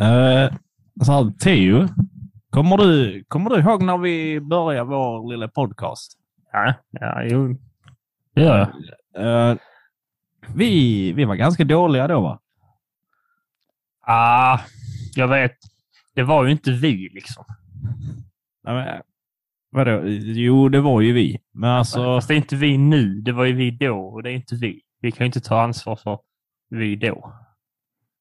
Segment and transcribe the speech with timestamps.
[0.00, 0.58] Uh,
[1.04, 1.88] så här, Theo,
[2.50, 6.18] kommer du, kommer du ihåg när vi började vår lilla podcast?
[6.52, 7.56] Ja, ja jo.
[8.34, 8.72] Det gör
[9.14, 9.52] jag.
[9.52, 9.58] Uh,
[10.54, 12.40] vi, vi var ganska dåliga då, va?
[14.00, 14.60] Ah,
[15.14, 15.56] jag vet.
[16.14, 17.44] Det var ju inte vi liksom.
[18.62, 19.02] Ja, men,
[19.70, 20.02] vadå?
[20.06, 21.38] Jo, det var ju vi.
[21.52, 22.04] Men alltså...
[22.04, 23.20] Fast det är inte vi nu.
[23.20, 24.80] Det var ju vi då och det är inte vi.
[25.00, 26.18] Vi kan ju inte ta ansvar för
[26.70, 27.32] vi då.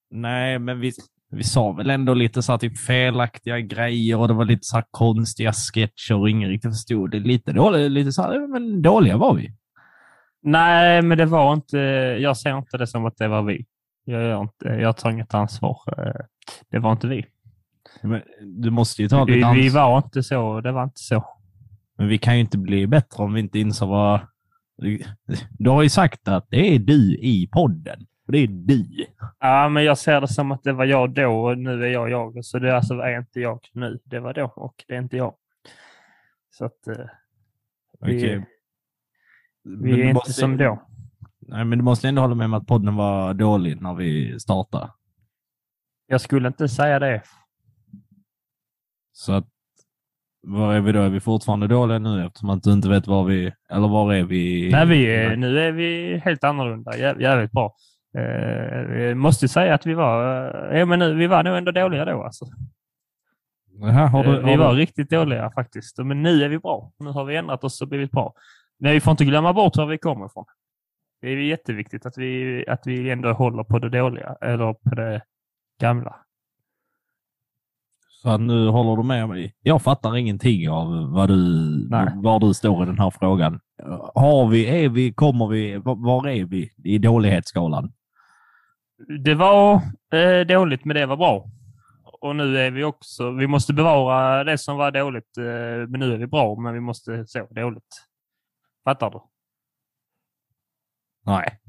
[0.10, 0.92] Nej, men vi,
[1.30, 4.82] vi sa väl ändå lite så här, typ felaktiga grejer och det var lite så
[4.92, 7.20] konstiga sketcher och ingen riktigt förstod det.
[7.20, 9.52] Lite, dåliga, lite så här, men dåliga var vi.
[10.42, 11.78] Nej, men det var inte,
[12.20, 13.66] jag ser inte det som att det var vi.
[14.06, 15.78] Jag, inte, jag tar inget ansvar.
[16.72, 17.26] Det var inte vi.
[18.02, 19.64] Men du måste ju ta vi, ansvar.
[19.64, 20.62] Vi var inte så.
[20.62, 21.24] Det var inte så.
[21.98, 24.20] Men vi kan ju inte bli bättre om vi inte inser vad...
[25.50, 28.06] Du har ju sagt att det är du i podden.
[28.28, 29.06] Det är du.
[29.40, 32.10] Ja, men jag ser det som att det var jag då och nu är jag
[32.10, 32.46] jag.
[32.46, 34.00] Så det alltså är inte jag nu.
[34.04, 35.34] Det var då och det är inte jag.
[36.50, 36.88] Så att...
[36.88, 37.06] Eh,
[38.00, 38.42] vi, okay.
[39.64, 40.88] vi är inte måste, som då.
[41.40, 44.92] Nej, men du måste ändå hålla med om att podden var dålig när vi startade.
[46.08, 47.24] Jag skulle inte säga det.
[49.12, 49.48] Så att,
[50.42, 51.02] var är vi då?
[51.02, 54.24] Är vi fortfarande dåliga nu eftersom att du inte vet var vi, eller var är
[54.24, 54.70] vi?
[54.72, 56.98] Nej, vi är, nu är vi helt annorlunda.
[56.98, 57.76] Jä, jävligt bra.
[58.18, 60.24] Eh, jag måste säga att vi var,
[60.74, 62.46] ja, men vi var nog ändå dåliga då alltså.
[63.84, 64.80] Aha, har du, eh, vi var du...
[64.80, 66.92] riktigt dåliga faktiskt, men nu är vi bra.
[67.00, 68.34] Nu har vi ändrat oss och blivit bra.
[68.80, 70.46] Men vi får inte glömma bort var vi kommer ifrån.
[71.22, 75.22] Det är jätteviktigt att vi, att vi ändå håller på det dåliga, eller på det
[75.82, 76.16] gamla.
[78.10, 79.56] Så nu håller du med mig?
[79.62, 83.60] Jag fattar ingenting av vad du, var du står i den här frågan.
[84.16, 87.92] Har vi, är vi, kommer vi, var är vi i dålighetsskalan?
[88.98, 89.82] Det var
[90.14, 91.50] eh, dåligt, men det var bra.
[92.04, 95.44] Och nu är vi också, vi måste bevara det som var dåligt, eh,
[95.90, 98.08] men nu är vi bra, men vi måste så dåligt.
[98.84, 99.20] Fattar du?
[101.26, 101.60] Nej.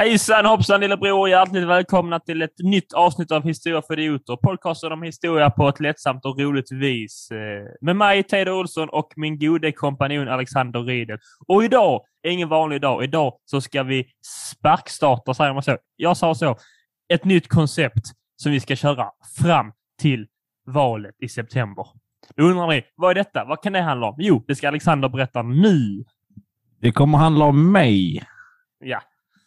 [0.00, 1.28] Hejsan hoppsan lillebror!
[1.28, 4.36] Hjärtligt välkomna till ett nytt avsnitt av Historia för idioter.
[4.36, 7.30] Podcasten om historia på ett lättsamt och roligt vis.
[7.30, 11.18] Eh, med mig, Teodor Olsson, och min gode kompanjon Alexander Riedel.
[11.46, 13.04] Och idag är ingen vanlig dag.
[13.04, 14.06] Idag så ska vi
[14.52, 15.76] sparkstarta, säger man så?
[15.96, 16.56] Jag sa så.
[17.12, 18.04] Ett nytt koncept
[18.36, 19.10] som vi ska köra
[19.42, 20.26] fram till
[20.66, 21.86] valet i september.
[22.36, 23.44] Då undrar ni, vad är detta?
[23.44, 24.14] Vad kan det handla om?
[24.18, 26.04] Jo, det ska Alexander berätta nu.
[26.80, 28.22] Det kommer handla om mig.
[28.84, 29.00] Ja,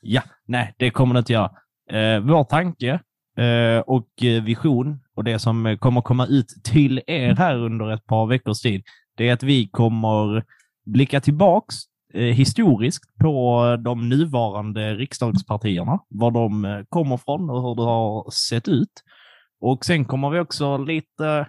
[0.06, 1.52] Ja, nej, det kommer det inte göra.
[1.90, 3.00] Eh, vår tanke
[3.38, 4.10] eh, och
[4.44, 8.84] vision och det som kommer komma ut till er här under ett par veckors tid,
[9.18, 10.44] det är att vi kommer
[10.86, 11.76] blicka tillbaks
[12.14, 18.32] eh, historiskt på de nuvarande riksdagspartierna, var de eh, kommer från och hur det har
[18.32, 19.04] sett ut.
[19.62, 21.48] Och sen kommer vi också lite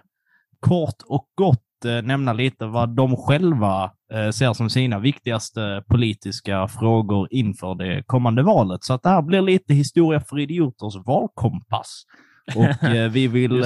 [0.59, 6.67] kort och gott eh, nämna lite vad de själva eh, ser som sina viktigaste politiska
[6.67, 8.83] frågor inför det kommande valet.
[8.83, 12.03] Så att det här blir lite historia för idioters valkompass.
[12.55, 13.63] Och eh, vi vill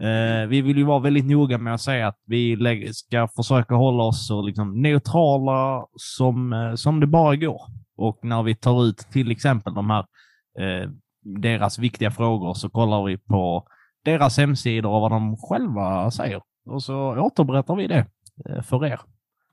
[0.00, 2.56] Eh, vi vill ju vara väldigt noga med att säga att vi
[2.92, 7.62] ska försöka hålla oss så liksom neutrala som, eh, som det bara går.
[7.96, 10.04] Och när vi tar ut till exempel de här
[10.58, 10.90] eh,
[11.40, 13.66] deras viktiga frågor så kollar vi på
[14.04, 18.06] deras hemsidor och vad de själva säger och så återberättar vi det
[18.48, 19.00] eh, för er.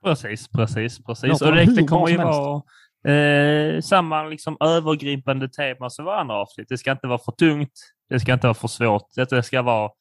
[0.04, 1.42] Precis, precis, precis.
[1.42, 2.62] och det, det kommer ju vara
[3.08, 6.70] eh, samma liksom övergripande tema som andra avsnitt.
[6.70, 7.72] Det ska inte vara för tungt.
[8.10, 9.08] Det ska inte vara för svårt.
[9.30, 9.92] Det ska vara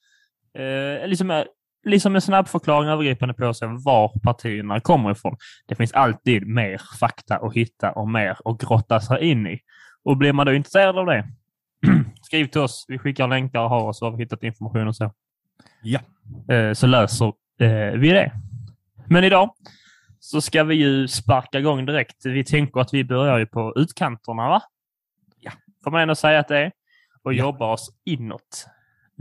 [0.58, 1.44] eh, liksom,
[1.86, 5.36] liksom en snabb förklaring övergripande på sig var partierna kommer ifrån.
[5.66, 9.60] Det finns alltid mer fakta att hitta och mer att grotta sig in i.
[10.04, 11.24] Och blir man då intresserad av det,
[12.22, 12.84] skriv till oss.
[12.88, 15.12] Vi skickar länkar och har oss var vi hittat information och så.
[15.84, 16.00] Ja.
[16.54, 18.32] Eh, så löser eh, vi det.
[19.06, 19.54] Men idag
[20.18, 22.26] så ska vi ju sparka igång direkt.
[22.26, 24.62] Vi tänker att vi börjar ju på utkanterna, va?
[25.40, 25.52] Ja.
[25.84, 26.72] Får man ändå säga att det är.
[27.22, 27.38] Och ja.
[27.38, 28.66] jobba oss inåt.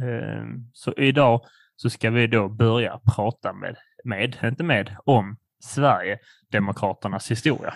[0.02, 1.42] Eh, så idag
[1.76, 7.74] så ska vi då börja prata med, med, inte med, om Sverigedemokraternas historia.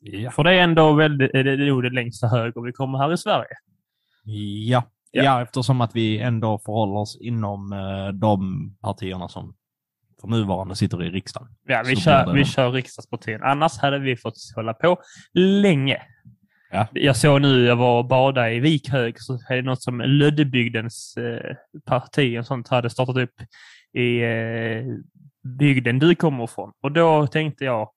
[0.00, 0.30] Ja.
[0.30, 3.18] För det är ändå väldigt, det är nog det längsta höger vi kommer här i
[3.18, 3.56] Sverige.
[4.68, 4.82] Ja.
[5.10, 5.22] Ja.
[5.24, 9.54] ja, eftersom att vi ändå förhåller oss inom eh, de partierna som
[10.20, 11.48] för nuvarande sitter i riksdagen.
[11.66, 13.46] Ja, vi kör, vi kör riksdagspartierna.
[13.46, 14.98] Annars hade vi fått hålla på
[15.34, 16.02] länge.
[16.70, 16.86] Ja.
[16.92, 21.16] Jag såg nu, jag var och badade i Vikhög, så är det något som Löddebygdens
[21.16, 23.34] eh, parti och sånt hade startat upp
[23.92, 24.84] i eh,
[25.58, 26.72] bygden du kommer ifrån.
[26.82, 27.90] Och då tänkte jag,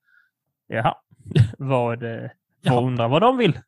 [0.68, 0.96] jaha,
[1.58, 2.30] vad, eh,
[2.62, 3.60] jag undrar vad de vill.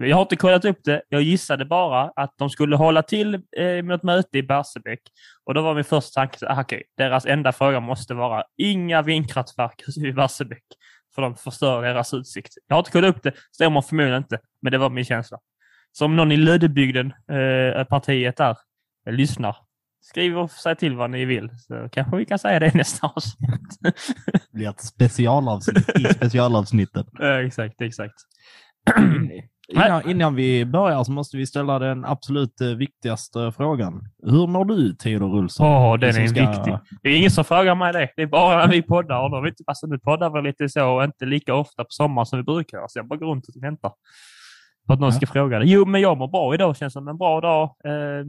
[0.00, 1.02] Jag har inte kollat upp det.
[1.08, 5.00] Jag gissade bara att de skulle hålla till eh, med ett möte i Barsebäck.
[5.44, 9.82] Och då var min första tanke, ah, okej, deras enda fråga måste vara inga vindkraftverk
[9.96, 10.64] i Barsebäck.
[11.14, 12.54] För de förstör deras utsikt.
[12.66, 15.38] Jag har inte kollat upp det, stämmer förmodligen inte, men det var min känsla.
[15.92, 18.56] Så om någon i Löddebygden, eh, partiet där,
[19.08, 19.56] eh, lyssnar,
[20.00, 21.50] skriv och säg till vad ni vill.
[21.58, 23.80] Så kanske vi kan säga det i nästa avsnitt.
[23.80, 27.06] Det blir ett specialavsnitt i specialavsnittet.
[27.18, 28.14] Ja, exakt, exakt.
[29.72, 34.02] Innan, innan vi börjar så måste vi ställa den absolut eh, viktigaste frågan.
[34.22, 35.66] Hur mår du, Theodor Olsson?
[35.66, 36.78] Åh, den som är ska- viktig.
[37.02, 38.08] Det är ingen som frågar mig det.
[38.16, 39.22] Det är bara när vi poddar.
[39.22, 42.26] Och då inte, alltså, nu poddar vi lite så och inte lika ofta på sommaren
[42.26, 42.78] som vi brukar.
[42.88, 43.92] Så jag bara går runt och väntar
[44.86, 45.16] på att någon Ja.
[45.16, 45.64] ska fråga det.
[45.66, 46.76] Jo, men jag mår bra idag.
[46.76, 47.62] Känns som en bra dag.
[47.84, 48.26] Eh,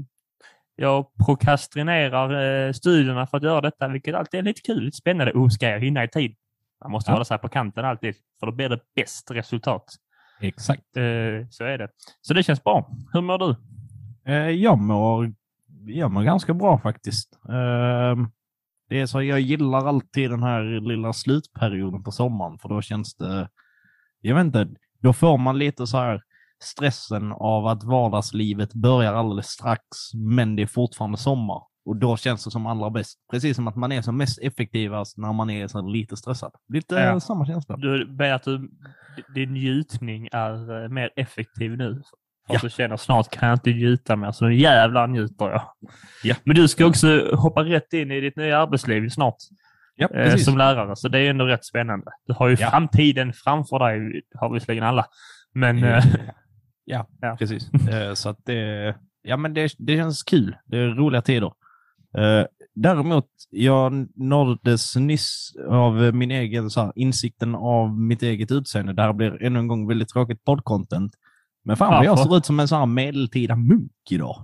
[0.75, 4.83] jag prokrastinerar eh, studierna för att göra detta, vilket alltid är lite kul.
[4.83, 5.31] Lite spännande.
[5.33, 6.35] Oh, ska jag hinna i tid?
[6.83, 7.15] Man måste Ja.
[7.15, 9.83] hålla sig på kanten alltid, för då blir det bäst resultat.
[10.41, 10.97] Exakt.
[10.97, 11.87] Eh, så är det.
[12.21, 12.91] Så det känns bra.
[13.13, 13.55] Hur mår du?
[14.31, 15.33] Eh, jag, mår,
[15.85, 17.39] jag mår ganska bra faktiskt.
[17.49, 18.27] Eh,
[18.89, 23.15] det är så jag gillar alltid den här lilla slutperioden på sommaren, för då känns
[23.15, 23.49] det,
[24.21, 24.67] jag vet inte,
[24.99, 26.21] då får man lite så här
[26.63, 29.81] stressen av att vardagslivet börjar alldeles strax,
[30.13, 31.61] men det är fortfarande sommar.
[31.87, 33.19] Och då känns det som allra bäst.
[33.31, 36.51] Precis som att man är som mest effektivast när man är så lite stressad.
[36.73, 37.19] Lite Ja.
[37.19, 37.77] samma känsla.
[37.77, 38.69] Du ber att du,
[39.35, 42.01] din njutning är eh, mer effektiv nu.
[42.47, 42.59] För Ja.
[42.63, 45.61] du känner snart kan jag inte njuta mer, så nu jävlar njuter jag.
[46.23, 46.35] Ja.
[46.43, 49.35] Men du ska också hoppa rätt in i ditt nya arbetsliv snart
[49.95, 52.11] Ja, eh, som lärare, så det är ändå rätt spännande.
[52.27, 52.69] Du har ju Ja.
[52.69, 55.05] framtiden framför dig, har visserligen alla.
[55.53, 56.03] Men eh,
[56.85, 57.35] Ja, Ja.
[57.39, 57.73] precis.
[57.89, 60.55] Eh, Så att det, ja, men det, det känns kul.
[60.65, 61.51] Det är roliga tider.
[62.17, 62.45] Eh,
[62.79, 68.93] Däremot, jag nåddes nyss av min egen så här, insikten av mitt eget utseende.
[68.93, 71.11] Det här blir ännu en gång väldigt tråkigt poddcontent.
[71.65, 74.43] Men fan vad jag ser ut som en sån här medeltida munk idag.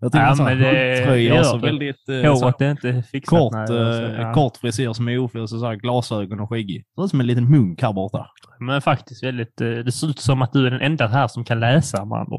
[0.00, 3.02] Jag Ja, ja, så men här det- huggtröja och så väldigt eh, så är inte
[3.02, 3.38] fixat.
[3.38, 4.34] kort, nej, eh, ja.
[4.34, 6.84] kort frisyr som är ofri och så, här, glasögon och skäggig.
[6.94, 8.26] Ser ut som en liten munk här borta.
[8.58, 11.44] Men faktiskt väldigt, eh, det ser ut som att du är den enda här som
[11.44, 12.38] kan läsa med andra.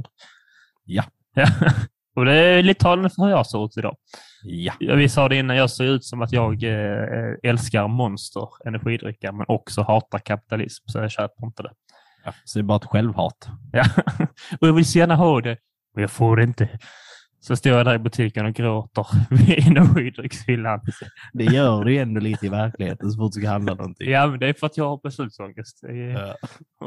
[0.86, 1.04] Ja.
[1.36, 1.46] ja.
[2.22, 3.96] Och det är lite talande för hur jag ser ut idag.
[4.44, 4.74] Ja.
[4.80, 9.46] Vi sa det innan, jag ser ut som att jag eh, älskar Monster energidricka men
[9.48, 11.72] också hatar kapitalism, så jag köper inte det.
[12.26, 12.34] ja.
[12.46, 13.48] Så det är bara ett självhat.
[13.72, 13.84] Ja.
[14.62, 15.58] och jag vill så gärna ha det,
[15.96, 16.70] men jag får det inte.
[17.44, 20.80] Så står jag där i butiken och gråter vid energidryckshyllan.
[21.34, 24.10] Det gör du ändå lite i verkligheten så fort du ska handla någonting.
[24.10, 25.80] Ja, men det är för att jag har beslutsångest.
[26.16, 26.36] Ja.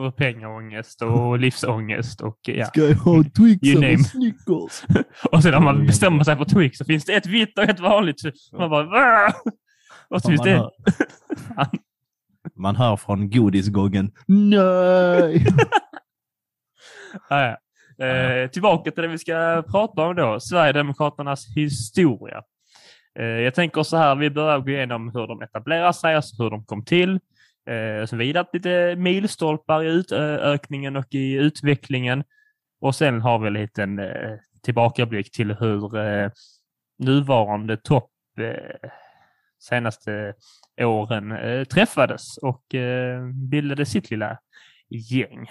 [0.00, 2.66] Och pengaångest och livsångest och ja.
[2.66, 3.96] Ska jag ha Twix eller.
[3.96, 5.04] Snickers?
[5.32, 7.80] Och sen om man bestämmer sig för Twix så finns det ett vitt och ett
[7.80, 8.16] vanligt.
[8.58, 9.32] Man bara "Va?"
[10.08, 10.70] Och så Fan, finns det hör,
[12.56, 14.12] man hör från godisgången.
[14.26, 15.46] Nej!
[17.28, 17.56] Ja, ja.
[17.98, 22.42] Eh, tillbaka till det vi ska prata om då, Sverigedemokraternas historia.
[23.18, 26.50] Eh, jag tänker så här, vi börjar gå igenom hur de etablerar sig, alltså hur
[26.50, 27.20] de kom till,
[27.68, 28.46] eh, så vidare.
[28.52, 32.24] Lite milstolpar i utökningen och i utvecklingen.
[32.80, 36.30] Och sen har vi en liten eh, tillbakablick till hur eh,
[36.98, 38.10] nuvarande topp
[38.40, 38.90] eh,
[39.58, 40.34] senaste
[40.80, 44.38] åren eh, träffades och eh, bildade sitt lilla
[44.88, 45.48] gäng.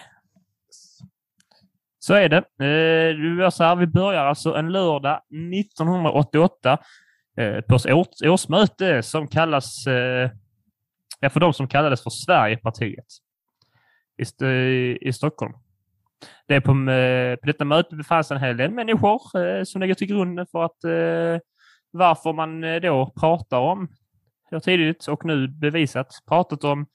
[2.06, 2.38] Så är det.
[2.38, 5.22] Eh, du gör så här, vi börjar alltså en lördag
[5.62, 6.78] 1988
[7.38, 7.86] eh, på ett
[8.26, 10.32] årsmöte som kallas, eh,
[11.20, 13.06] ja, för de som kallades för Sverigepartiet
[14.18, 15.54] i, St- i Stockholm.
[16.48, 16.74] Det är på,
[17.42, 20.64] på detta möte befann sig en hel del människor eh, som lägger till grunden för
[20.64, 21.42] att eh,
[21.92, 23.88] varför man då pratar om,
[24.52, 26.86] har tidigt och nu bevisat, pratat om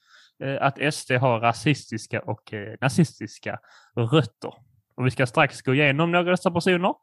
[0.43, 3.59] eh, att SD har rasistiska och eh, nazistiska
[3.95, 4.68] rötter.
[4.99, 6.93] Och vi ska strax gå igenom några av dessa personer.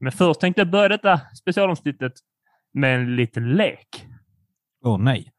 [0.00, 2.12] Men först tänkte jag börja detta specialavsnittet
[2.74, 4.06] med en liten lek.
[4.84, 5.32] Åh nej.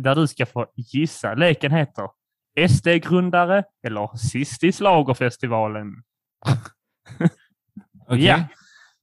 [0.00, 1.34] Där du ska få gissa.
[1.34, 2.08] Leken heter
[2.68, 5.86] SD-grundare eller sist i Schlagerfestivalen.
[8.08, 8.24] Okej.
[8.24, 8.44] Ja.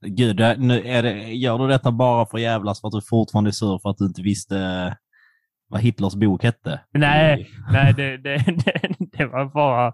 [0.01, 3.51] Gud, nu är det, gör du detta bara för jävlas för att du fortfarande är
[3.51, 4.57] sur för att du inte visste
[5.67, 6.79] vad Hitlers bok hette.
[6.91, 9.93] Nej, nej det, det, det, det var bara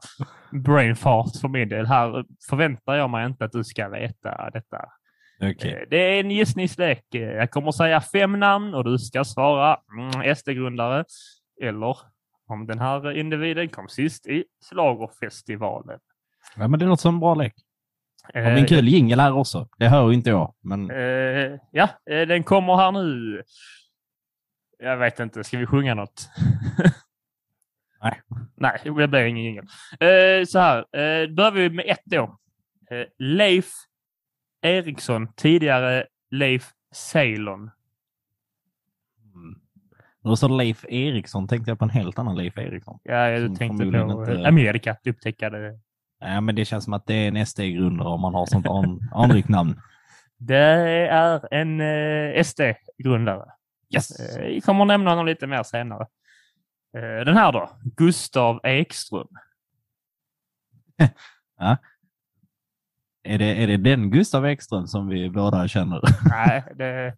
[0.51, 1.85] brain fart för min del.
[1.85, 4.77] Här förväntar jag mig inte att du ska veta detta.
[5.39, 5.71] Okay.
[5.71, 7.05] Eh, det är en gissningslek.
[7.11, 11.05] Jag kommer säga fem namn och du ska svara mm, SD-grundare
[11.61, 11.97] eller
[12.47, 15.99] om den här individen kom sist i Slagerfestivalen.
[16.55, 17.53] Ja, men det låter som en bra lek.
[18.33, 19.67] Har vi en kul jingel här också?
[19.77, 20.53] Det hör inte jag.
[20.61, 20.91] Men...
[20.91, 23.43] Uh, ja, den kommer här nu.
[24.81, 26.29] Jag vet inte, ska vi sjunga något?
[28.03, 28.21] Nej.
[28.55, 29.63] Nej, det blir ingen jingel.
[29.63, 32.23] Uh, så här, uh, börjar vi med ett då.
[32.91, 33.65] Uh, Leif
[34.61, 37.59] Eriksson, tidigare Leif Ceylon.
[39.33, 39.59] Mm.
[40.23, 42.99] Då sa Leif Eriksson tänkte jag på en helt annan Leif Eriksson.
[43.03, 44.47] Ja, jag tänkte på inte...
[44.47, 45.79] Amerika, upptäcka det.
[46.19, 49.09] Ja, men det känns som att det är en SD-grundare om man har sånt an
[49.13, 49.81] anrikt namn.
[50.37, 50.57] Det
[51.07, 53.45] är en eh, SD-grundare.
[53.93, 54.19] Yes.
[54.19, 56.07] Eh, vi kommer nämna honom lite mer senare.
[56.97, 59.27] Eh, den här då, Gustav Ekström.
[61.59, 61.77] ja.
[63.23, 66.01] Är det, är det den Gustav Ekström som vi båda känner?
[66.29, 67.15] Nej, det,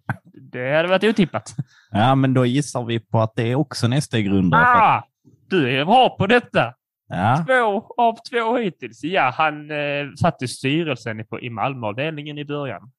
[0.51, 1.55] det hade varit otippat.
[1.91, 4.61] Ja, men då gissar vi på att det är också en SD-grundare.
[4.65, 5.03] Ah,
[5.49, 6.73] du är bra på detta!
[7.07, 7.45] Ja.
[7.47, 9.03] Två av två hittills.
[9.03, 12.91] Ja, han eh, satt i styrelsen på, i Malmöavdelningen i början.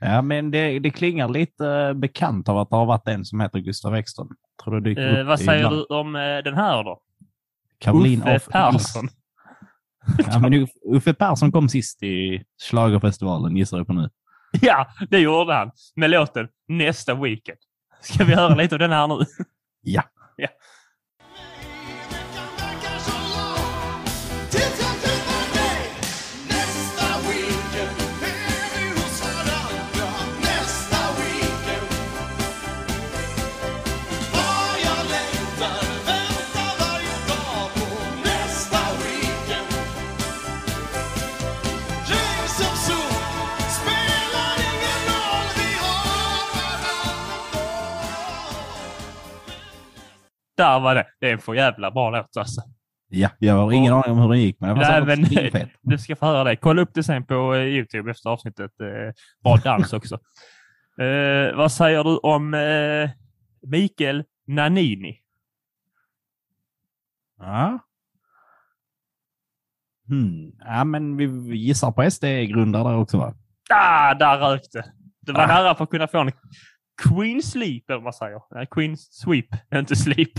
[0.00, 3.40] Ja, men det, det klingar lite eh, bekant av att det har varit en som
[3.40, 4.28] heter Gustav Ekström.
[4.64, 5.76] Tror dyker eh, vad säger ibland.
[5.76, 7.00] du om eh, den här då?
[7.78, 9.08] Caroline Uffe af Persson.
[10.26, 14.10] Ja, men Uffe Persson kom sist i Schlagerfestivalen, gissar jag på nu.
[14.60, 17.58] Ja, det gjorde han med låten Nästa Weekend.
[18.00, 19.24] Ska vi höra lite av den här nu?
[19.82, 20.02] Ja.
[20.40, 20.48] Ja.
[50.58, 51.06] Där var det.
[51.20, 52.60] Det är en för jävla bra låt alltså.
[53.10, 55.70] Ja, jag har ingen aning om hur den gick, men det var Nej, men- svinfett.
[55.82, 56.56] Du ska få höra det.
[56.56, 58.70] Kolla upp det sen på eh, Youtube efter avsnittet.
[58.80, 59.12] Eh,
[59.42, 60.18] bra dans också.
[61.00, 63.10] Eh, vad säger du om eh,
[63.62, 65.18] Mikael Nanini?
[67.38, 67.78] Ja.
[70.08, 70.52] Hmm.
[70.58, 73.34] Ja, men vi gissar på SD-grundare där också, va?
[73.70, 74.84] Ah, där rök det.
[75.20, 75.46] Det var Ah.
[75.46, 76.32] nära för att kunna få en
[77.02, 78.42] Queen Sleep, eller vad man säger.
[78.50, 80.32] Nej, Queen Sweep, inte Sleep.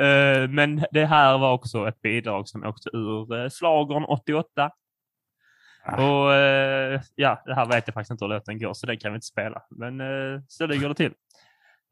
[0.00, 4.70] Eh, Men det här var också ett bidrag som åkte ur eh, Schlagern 88.
[5.84, 5.94] Ah.
[6.08, 9.12] Och eh, ja, det här vet jag faktiskt inte hur låten går, så det kan
[9.12, 9.62] vi inte spela.
[9.70, 11.14] Men eh, så ligger det till.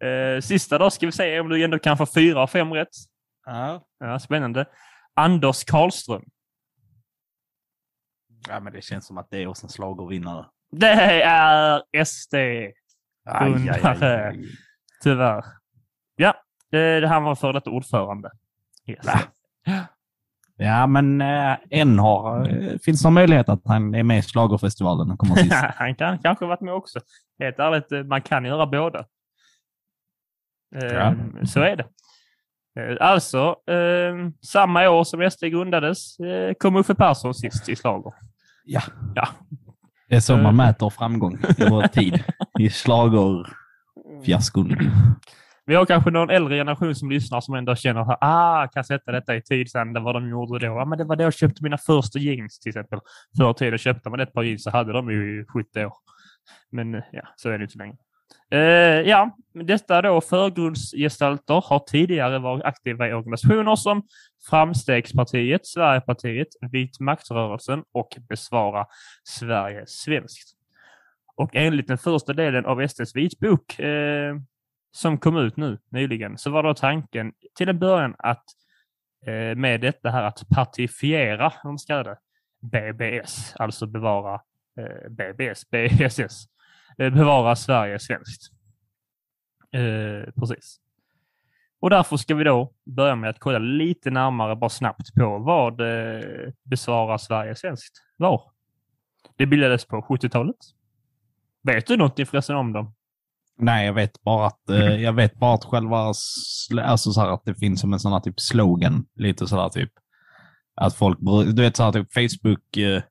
[0.08, 2.88] Eh, Sista då ska vi se om du ändå kan få fyra av fem rätt.
[3.46, 3.86] Ja.
[3.98, 4.66] Ja, spännande.
[5.14, 6.24] Anders Karlström.
[8.48, 10.46] ja, men det känns som att det är också en schlagervinnare.
[10.80, 12.34] Det är SD.
[13.40, 14.34] Grundare.
[15.02, 15.44] Tyvärr.
[16.16, 16.34] Ja,
[16.70, 18.30] det, det här var före detta ordförande.
[18.86, 19.06] Yes.
[20.56, 24.22] Ja, men äh, än har, äh, finns det någon möjlighet att han är med i
[24.22, 25.52] Schlagerfestivalen och kommer sist?
[25.76, 27.00] Han kan kanske varit med också.
[27.38, 28.98] Helt ärligt, eh, man kan göra båda.
[30.76, 31.14] Eh, Ja.
[31.46, 31.86] Så är det.
[32.80, 34.14] Eh, Alltså, eh,
[34.46, 38.12] samma år som SD grundades eh, kom Uffe Persson sist i Schlager.
[38.64, 38.80] Ja.
[39.14, 39.28] Ja.
[40.08, 40.42] Det är så Eh.
[40.42, 42.24] man mäter framgång i vår tid.
[42.58, 44.76] I schlagerfiaskon.
[45.66, 49.12] Vi har kanske någon äldre generation som lyssnar som ändå känner att ah, kan sätta
[49.12, 50.74] detta i tid sen, det vad de gjorde då.
[50.74, 52.98] Ja, men det var då jag köpte mina första jeans till exempel.
[53.36, 55.92] Förr i tiden köpte man ett par jeans så hade de ju i 70 år.
[56.72, 57.96] Men ja, så är det inte längre.
[58.50, 58.58] Eh,
[59.08, 64.02] ja, detta då förgrundsgestalter har tidigare varit aktiva i organisationer som
[64.50, 68.86] Framstegspartiet, Sverigepartiet, Vit maktrörelsen och Besvara
[69.24, 70.54] Sverige svenskt.
[71.36, 74.36] Och enligt den första delen av SDs vitbok eh,
[74.92, 78.44] som kom ut nu nyligen så var då tanken till en början att
[79.26, 82.18] eh, med detta här att partifiera, om man ska det,
[82.62, 84.40] BBS, alltså bevara
[84.78, 86.44] eh, BBS, BSS,
[86.98, 88.52] Eh, bevara Sverige svenskt.
[89.72, 90.80] Eh, precis.
[91.80, 95.80] Och därför ska vi då börja med att kolla lite närmare, bara snabbt, på vad
[95.80, 98.42] eh, Besvara Sverige svenskt var.
[99.36, 100.56] Det bildades på 70-talet.
[101.62, 102.94] Vet du något förresten om dem?
[103.58, 106.12] Nej, jag vet bara att, eh, jag vet bara att själva,
[106.82, 109.90] alltså så här att det finns som en sån här typ slogan, lite sådär typ.
[110.74, 113.02] Att folk, du vet så här typ Facebook, eh,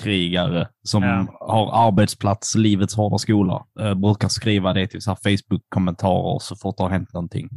[0.00, 1.26] krigare som Ja.
[1.40, 6.82] har arbetsplats, livets hårda skola, eh, brukar skriva det till så Facebook-kommentarer så fort det
[6.82, 7.48] har hänt någonting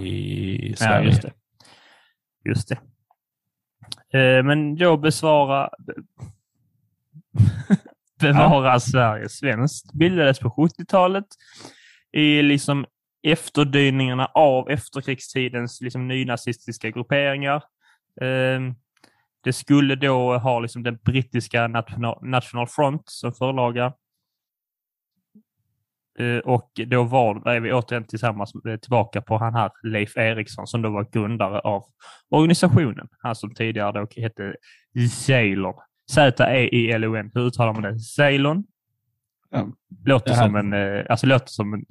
[0.00, 1.06] i Ja, Sverige.
[1.06, 1.32] just det.
[2.48, 2.78] Just det.
[4.18, 5.68] Eh, men då besvara...
[8.20, 11.24] Bevara Sverige svenskt bildades på 70-talet
[12.12, 12.86] i liksom
[13.26, 17.56] efterdyningarna av efterkrigstidens liksom nynazistiska grupperingar.
[18.20, 18.60] Eh,
[19.44, 23.92] det skulle då ha liksom den brittiska National, National Front som förlaga.
[26.18, 30.66] Eh, Och då var är vi återigen tillsammans eh, tillbaka på han här Leif Eriksson
[30.66, 31.84] som då var grundare av
[32.30, 33.08] organisationen.
[33.18, 34.54] Han som tidigare då hette
[35.10, 35.74] Ceylon.
[36.10, 37.30] Z-E-I-L-O-N.
[37.34, 37.98] Hur uttalar man det?
[38.00, 38.64] Ceylon?
[39.50, 39.68] Ja.
[40.04, 40.72] Låter som en...
[40.72, 41.84] eh, Alltså låter som en...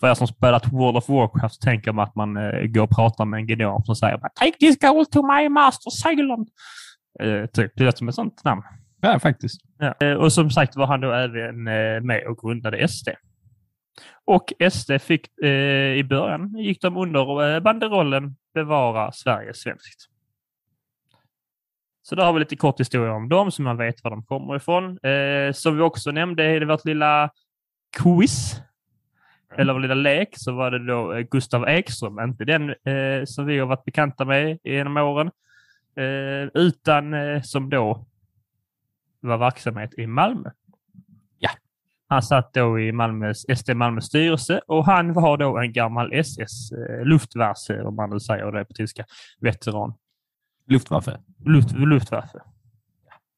[0.00, 2.34] För er som spelat World of Warcraft tänker man att man
[2.72, 6.46] går och pratar med en gnom som säger Take this gold to my master Ceylon.
[7.22, 7.72] Eh, typ.
[7.76, 8.62] Det låter som ett sånt namn.
[9.00, 9.60] Ja, faktiskt.
[9.78, 9.94] Ja.
[10.06, 13.08] Eh, Och som sagt var han då även eh, med och grundade SD.
[14.24, 20.08] Och SD fick eh, i början gick de under banderollen Bevara Sverige svenskt.
[22.02, 24.56] Så då har vi lite kort historia om dem så man vet var de kommer
[24.56, 24.98] ifrån.
[25.02, 27.30] Eh, som vi också nämnde i vårt lilla
[28.02, 28.60] quiz,
[29.56, 33.58] eller vår lilla lek, så var det då Gustav Ekström, inte den eh, som vi
[33.58, 35.30] har varit bekanta med genom åren,
[36.54, 38.06] utan eh, som då
[39.20, 40.50] var verksamhet i Malmö.
[41.38, 41.50] Ja.
[42.08, 46.72] Han satt då i Malmös, SD Malmös styrelse och han var då en gammal SS,
[46.72, 49.04] eh, Luftwaffe om man nu säger det på tyska,
[49.40, 49.94] veteran.
[50.66, 51.20] Luftwaffe.
[51.44, 52.38] Luft, Luftwaffe.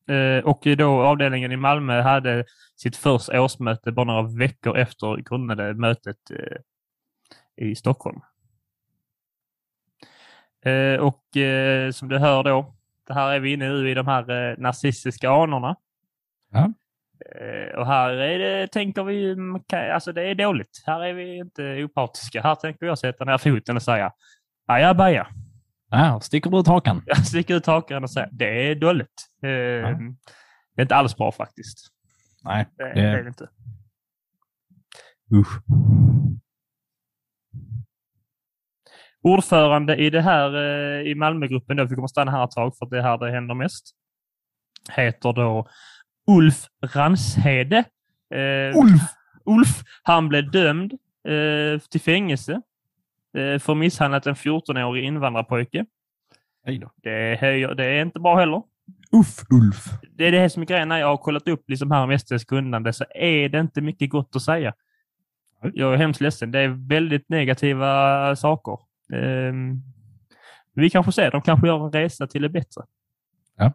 [0.09, 2.45] Eh, och då avdelningen i Malmö hade
[2.77, 8.21] sitt första årsmöte bara några veckor efter grundade mötet eh, i Stockholm.
[10.65, 12.75] Eh, och eh, som du hör då,
[13.07, 15.77] det här är vi inne nu i de här eh, nazistiska anorna.
[16.51, 16.73] Ja.
[17.41, 20.83] Eh, och här är det, tänker vi, mm, alltså det är dåligt.
[20.87, 22.43] Här är vi inte opartiska.
[22.43, 24.13] Här tänker jag sätta ner foten och säga
[24.67, 25.27] ajabaja.
[25.91, 27.03] Ja, sticker du ut hakan?
[27.07, 29.29] Jag sticker ut hakan och säger det är dåligt.
[29.43, 29.49] Eh,
[30.77, 31.79] Det är inte alls bra faktiskt.
[32.45, 33.49] Nej, det- det är det inte.
[35.35, 35.59] usch.
[39.25, 42.87] Ordförande i det här eh, i Malmögruppen, då, vi kommer stanna här ett tag för
[42.87, 43.91] det är här det händer mest,
[44.93, 45.69] heter då
[46.27, 47.85] Ulf Ranshede.
[48.35, 49.03] Eh, Ulf!
[49.45, 50.93] Ulf, han blev dömd
[51.29, 52.61] eh, till fängelse
[53.61, 55.87] för misshandlat en 14-årig invandrarpojke.
[57.03, 58.63] Det, höjer, det är inte bra heller.
[59.13, 59.85] Uff, Ulf.
[60.17, 60.89] Det är det som är grejen.
[60.89, 64.11] När jag har kollat upp liksom här om SDs grundande så är det inte mycket
[64.11, 64.75] gott att säga.
[65.73, 66.51] Jag är hemskt ledsen.
[66.51, 68.79] Det är väldigt negativa saker.
[69.13, 69.83] Ehm,
[70.75, 72.83] vi kanske ser, de kanske gör en resa till det bättre.
[73.57, 73.73] Ja.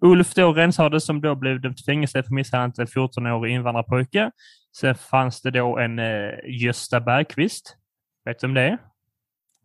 [0.00, 4.30] Ulf då Renshade som då blev till fängelse för misshandel en 14-årig invandrarpojke.
[4.76, 7.76] Sen fanns det då en eh, Gösta Bergqvist.
[8.24, 8.72] Vet du om det är?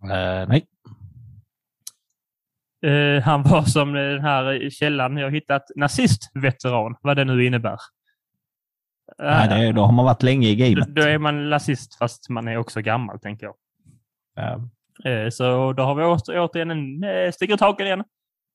[0.03, 0.67] Eh, nej.
[2.85, 7.77] Eh, han var som den här källan jag hittat nazistveteran, vad det nu innebär.
[9.19, 10.95] Nej, det då har man varit länge i då, gamet.
[10.95, 13.55] då är man nazist fast man är också gammal, tänker jag.
[14.41, 14.69] Ja.
[15.11, 18.03] Eh, så då har vi åter, återigen en eh, sticker ut hakan igen.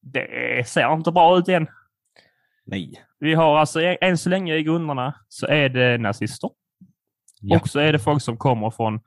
[0.02, 1.66] Det ser inte bra ut igen.
[2.64, 2.92] Nej.
[3.18, 6.50] Vi har alltså än så länge i grunderna så är det nazister.
[7.40, 7.60] Ja.
[7.60, 9.00] Och så är det folk som kommer från eh,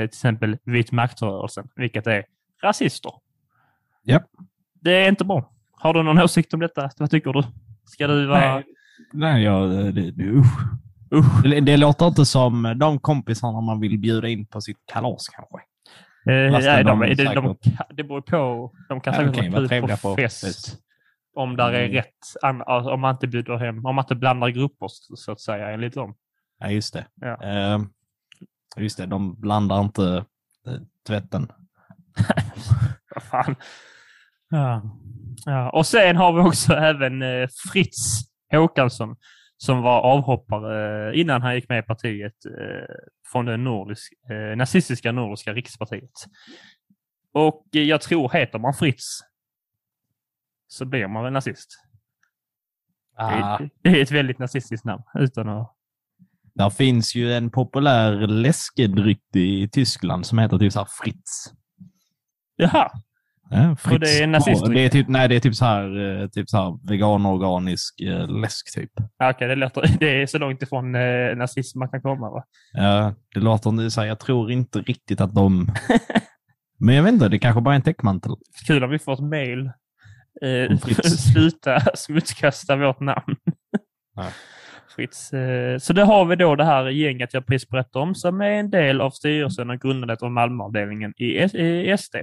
[0.00, 2.24] till exempel vit maktrörelsen, vilket är
[2.62, 3.12] rasister.
[4.04, 4.26] Japp.
[4.80, 5.52] Det är inte bra.
[5.70, 6.90] Har du någon åsikt om detta?
[6.96, 7.42] Vad tycker du?
[7.84, 8.54] Ska du vara...
[8.54, 8.64] Nej,
[9.12, 10.58] nej jag, det, det, usch.
[11.14, 11.42] Usch.
[11.42, 15.67] Det, det låter inte som de kompisarna man vill bjuda in på sitt kalas kanske.
[16.28, 17.56] Eh, nej, de de, de,
[17.90, 18.72] det beror på.
[18.88, 20.44] De kan Ja, säkert ju vara kul trevliga på på fest.
[20.44, 20.78] fest.
[21.34, 21.92] Om där är Mm.
[21.94, 22.14] rätt,
[22.92, 24.86] om man inte bjuder hem, om man inte blandar grupper
[25.16, 26.14] så att säga, enligt dem.
[26.58, 27.06] Ja, just det.
[27.14, 27.44] Ja.
[27.44, 27.80] Eh,
[28.76, 30.24] just det, de blandar inte
[30.66, 30.72] eh,
[31.06, 31.52] tvätten.
[33.14, 33.56] Vad fan.
[34.50, 34.82] Ja.
[35.44, 35.70] Ja.
[35.70, 38.20] Och sen har vi också även eh, Fritz
[38.52, 39.16] Håkansson
[39.60, 42.94] som var avhoppare innan han gick med i partiet eh,
[43.32, 46.12] från det nordisk, eh, nazistiska nordiska rikspartiet.
[47.32, 49.20] Och jag tror, heter man Fritz
[50.68, 51.68] så blir man väl nazist.
[53.16, 55.02] Det Ah, är, det är ett väldigt nazistiskt namn.
[55.14, 55.76] Utan att...
[56.54, 61.52] där finns ju en populär läskedryck i Tyskland som heter typ så Fritz.
[62.56, 62.90] Jaha,
[63.50, 63.76] Ja.
[63.92, 64.76] Och det är nazistdryck?
[64.76, 68.40] det är typ, Nej, det är typ så här, eh, typ så här veganorganisk eh,
[68.40, 68.90] läsk typ.
[69.18, 72.30] Ja, okej, det, låter, det är så långt ifrån eh, nazism man kan komma.
[72.30, 72.44] Va?
[72.72, 75.68] Ja, det låter inte så här, jag tror inte riktigt att de...
[76.80, 78.32] Men jag vet inte, det kanske bara är en täckmantel.
[78.66, 79.70] Kul om vi får ett mail
[80.42, 83.36] Eh, sluta smutskasta vårt namn.
[84.96, 85.32] Fritz.
[85.32, 88.50] Eh, så det har vi då det här gänget jag precis berättade om som är
[88.50, 92.16] en del av styrelsen och grundandet av Malmöavdelningen i SD.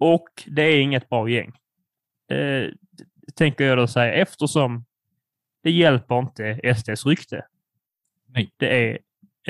[0.00, 1.52] Och det är inget bra gäng.
[2.30, 2.70] Eh,
[3.34, 4.84] tänker jag då säga eftersom
[5.62, 7.46] det hjälper inte SDs rykte.
[8.28, 8.50] Nej.
[8.56, 8.98] Det är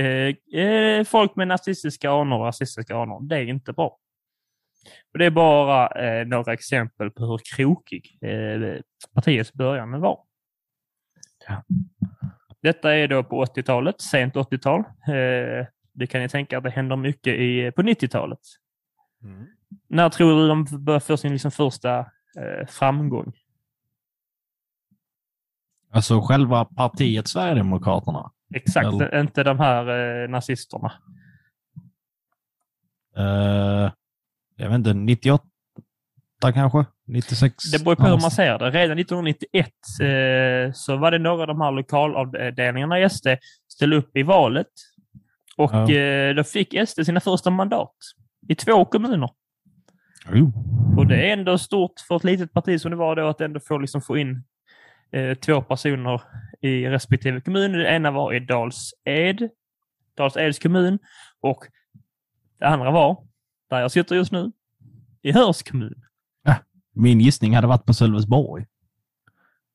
[0.04, 3.22] eh, eh, folk med nazistiska anor och rasistiska anor.
[3.22, 3.98] Det är inte bra.
[5.12, 8.80] Och det är bara eh, några exempel på hur krokig eh,
[9.14, 10.24] partiets början var.
[11.48, 11.62] Ja.
[12.62, 14.80] Detta är då på 80-talet, sent 80-tal.
[14.80, 18.38] Eh, det kan ni tänka att det händer mycket i, på 90-talet.
[19.90, 23.32] När tror du de börjar få sin liksom första eh, framgång?
[25.92, 28.30] Alltså själva partiet Sverigedemokraterna.
[28.54, 29.88] Exakt, Eller- inte de här
[30.22, 30.92] eh, nazisterna.
[33.18, 33.90] Uh,
[34.56, 35.44] jag vet inte, 98
[36.54, 36.84] kanske?
[37.06, 37.64] 96?
[37.72, 38.70] Det beror på hur man ser det.
[38.70, 39.66] Redan 1991
[40.00, 43.26] eh, så var det några av de här lokalavdelningarna i SD
[43.68, 44.66] ställde upp i valet.
[45.56, 45.90] Och Ja.
[45.92, 47.94] eh, då fick SD sina första mandat
[48.48, 49.30] i två kommuner.
[50.32, 50.52] Jo.
[50.96, 53.60] Och det är ändå stort för ett litet parti som det var då att ändå
[53.60, 54.44] få, liksom, få in
[55.12, 56.22] eh, två personer
[56.60, 57.72] i respektive kommun.
[57.72, 59.48] Det ena var i Dals-Ed,
[60.16, 60.98] Dals-Eds kommun
[61.40, 61.64] och
[62.58, 63.26] det andra var,
[63.70, 64.52] där jag sitter just nu,
[65.22, 66.02] i Höörs kommun.
[66.92, 68.66] Min gissning hade varit på Sölvesborg.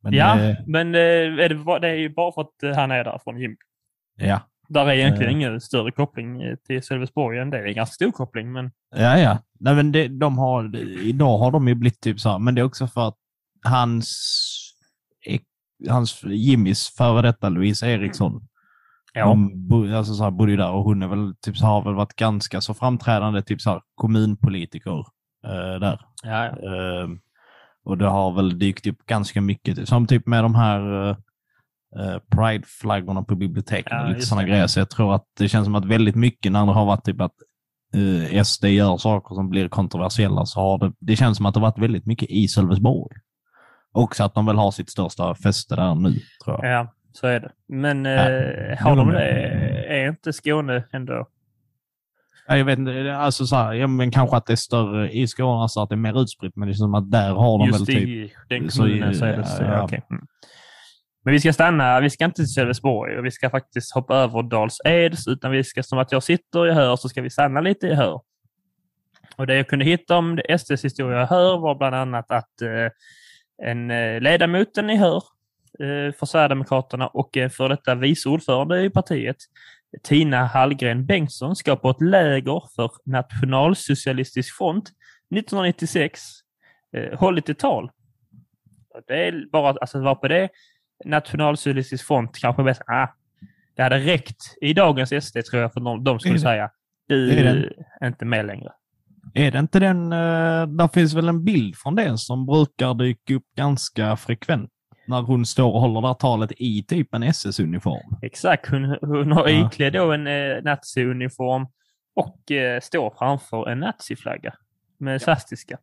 [0.01, 2.91] Men, ja, eh, men eh, är det, det är ju bara för att eh, han
[2.91, 3.57] är därifrån, Jim.
[4.15, 4.41] ja.
[4.67, 5.35] Där är egentligen Eh.
[5.37, 7.57] ingen större koppling till Sölvesborg än det.
[7.57, 9.37] Det är en ganska stor koppling, men Ja, ja.
[9.59, 12.61] Nej, men det, de har, idag har de ju blivit typ så här, men det
[12.61, 13.17] är också för att
[13.63, 14.07] hans,
[15.89, 18.47] hans Jimmys före detta Louise Eriksson,
[19.13, 19.25] ja.
[19.25, 21.93] de alltså så här, bodde ju där och hon är väl, typ, så har väl
[21.93, 24.99] varit ganska så framträdande typ så här, kommunpolitiker
[25.45, 26.01] eh, där.
[26.23, 26.45] ja, ja.
[26.47, 27.09] Eh,
[27.83, 31.17] och det har väl dykt upp ganska mycket, som typ med de här eh,
[32.35, 34.67] Pride-flaggorna på biblioteken Ja, och lite just sådana grejer.
[34.67, 37.21] Så jag tror att det känns som att väldigt mycket när det har varit typ
[37.21, 37.33] att
[37.95, 41.59] eh, SD gör saker som blir kontroversiella så har det, det känns som att det
[41.59, 43.15] varit väldigt mycket i Sölvesborg.
[43.91, 46.73] Också att de väl har sitt största fäste där nu, tror jag.
[46.73, 47.51] ja, så är det.
[47.67, 49.29] Men Ja, eh, har de det?
[49.89, 51.27] Är inte Skåne ändå?
[52.47, 55.27] Ja, Jag vet inte, alltså så här, ja, men kanske att det är större i
[55.27, 57.65] Skåne, alltså att det är mer utspritt, men det är som att där har de
[57.71, 58.07] väl Just typ...
[58.07, 59.63] i den så kommunen i- så är det så.
[59.63, 60.25] ja, Ja, mm.
[61.25, 64.43] Men vi ska stanna, vi ska inte till Sölvesborg och vi ska faktiskt hoppa över
[64.43, 67.61] Dals Eds, utan vi ska, som att jag sitter i Hör, så ska vi stanna
[67.61, 68.21] lite i Hör.
[69.35, 72.61] Och det jag kunde hitta om det SDs historia i Hör var bland annat att
[72.61, 72.89] eh,
[73.63, 75.23] en eh, ledamoten i Hör
[75.79, 79.37] eh, för Sverigedemokraterna och en för detta vice ordförande i partiet,
[80.03, 84.89] Tina Hallgren Bengtsson, ska på ett läger för Nationalsocialistisk front
[85.35, 86.21] 1996
[86.97, 87.91] eh, hållit ett tal.
[89.07, 90.49] Det är bara alltså, att vara på det.
[91.05, 92.81] Nationalsocialistisk front kanske bäst.
[92.87, 93.07] Ah,
[93.75, 96.71] det hade räckt i dagens SD tror jag för de, de skulle Är säga
[97.07, 98.71] du är är inte med längre.
[99.33, 103.33] Är det inte den, uh, där finns väl en bild från det som brukar dyka
[103.33, 104.71] upp ganska frekvent
[105.07, 108.17] när hon står och håller det här talet i typ en SS-uniform.
[108.21, 109.67] Exakt, hon, hon har Ja.
[109.67, 111.67] iklädd då en eh, naziuniform
[112.15, 114.53] och eh, står framför en naziflagga
[114.97, 115.77] med svastiska.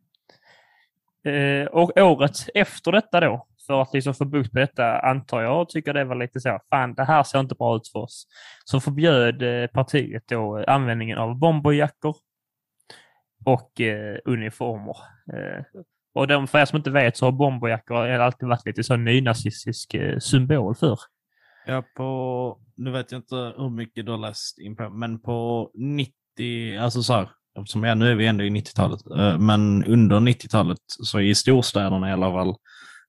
[1.25, 5.61] Eh, och året efter detta då, för att liksom få bukt på detta, antar jag,
[5.61, 8.27] och tycker det var lite så, fan det här ser inte bra ut för oss.
[8.65, 12.15] Så förbjöd eh, partiet då eh, användningen av bomberjackor
[13.45, 14.97] och eh, uniformer.
[15.33, 15.63] Eh,
[16.15, 19.93] och de, för er som inte vet så har bomberjackor alltid varit lite så nynazistisk
[19.93, 20.99] eh, symbol för.
[21.65, 25.71] Ja, på, nu vet jag inte hur mycket du har läst in på, men på
[25.73, 26.13] 90,
[26.79, 30.79] alltså så här, eftersom ja, nu är vi ändå i 90-talet, eh, men under 90-talet
[30.87, 32.55] så i storstäderna i alla fall,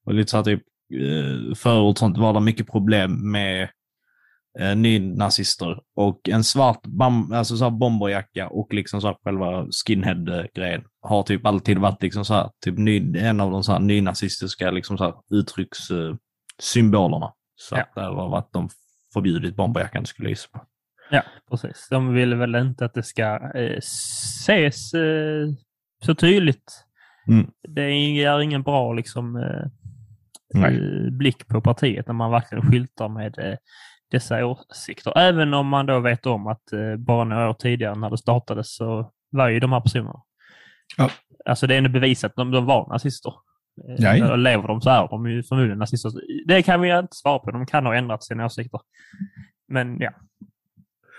[0.05, 0.63] och lite så här typ
[0.95, 3.69] eh, förort sånt var det mycket problem med
[4.59, 10.85] eh, nynazister och en svart bam, alltså så här bomberjacka och liksom så själva skinhead-grejen
[11.03, 14.71] har typ alltid varit liksom så här, typ ny, en av de så här nynazistiska
[14.71, 17.33] liksom så här uttryckssymbolerna.
[17.57, 17.83] Så Ja.
[17.83, 18.69] att det har varit de
[19.13, 20.61] förbjudit bomberjackan skulle jag på.
[21.11, 21.87] Ja, precis.
[21.91, 25.49] De vill väl inte att det ska eh, ses eh,
[26.05, 26.85] så tydligt.
[27.29, 27.51] Mm.
[27.69, 29.67] Det är ingen bra liksom, eh,
[30.55, 31.11] Nej.
[31.11, 33.57] blick på partiet när man verkligen skyltar med eh,
[34.11, 35.19] dessa åsikter.
[35.19, 38.77] Även om man då vet om att eh, bara några år tidigare när det startades
[38.77, 40.23] så var ju de här personerna.
[40.97, 41.11] Ja.
[41.45, 43.33] Alltså det är ändå bevisat att de, de var nazister.
[44.05, 44.31] Eh.
[44.31, 46.13] Och lever de så är de ju förmodligen nazister.
[46.47, 47.51] Det kan vi inte svara på.
[47.51, 48.81] De kan ha ändrat sina åsikter.
[49.69, 50.11] Men ja,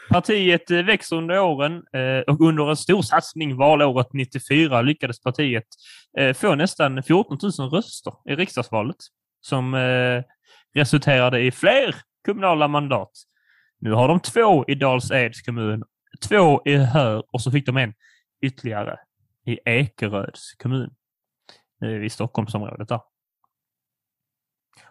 [0.10, 1.84] Partiet växer under åren
[2.28, 5.63] och under en stor satsning valåret 94 lyckades partiet
[6.36, 8.95] få nästan 14 000 röster i riksdagsvalet
[9.45, 9.75] som
[10.75, 13.12] resulterade i fler kommunala mandat.
[13.79, 15.84] Nu har de två i Dals Eds kommun,
[16.27, 17.93] två i Hör och så fick de en
[18.41, 18.99] ytterligare
[19.45, 20.95] i Ekeröds kommun
[22.03, 22.88] i Stockholmsområdet.
[22.88, 23.01] Där.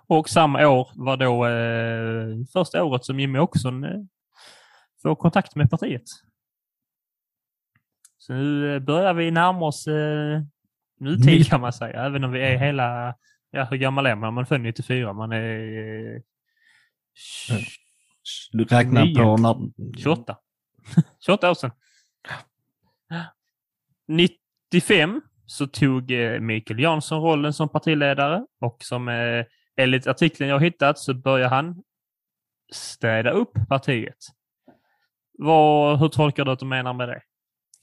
[0.06, 4.00] Och samma år var då eh, första året som Jimmy Åkesson eh,
[5.02, 6.02] får kontakt med partiet.
[8.18, 10.42] Så nu eh, börjar vi närma oss eh,
[11.00, 13.14] nutid kan man säga, även om vi är hela,
[13.54, 14.34] ja hur gammal är man?
[14.34, 16.14] Man är född 94, man är...
[16.14, 16.20] Eh,
[18.52, 19.98] du räknar 29, på när...
[19.98, 20.36] 28.
[21.26, 21.70] 28 år sedan.
[24.08, 29.44] 95 så tog eh, Mikael Jansson rollen som partiledare och som eh,
[29.76, 31.82] enligt artikeln jag hittat så börjar han
[32.72, 34.18] städa upp partiet.
[35.38, 37.22] Vad, hur tolkar du att du menar med det?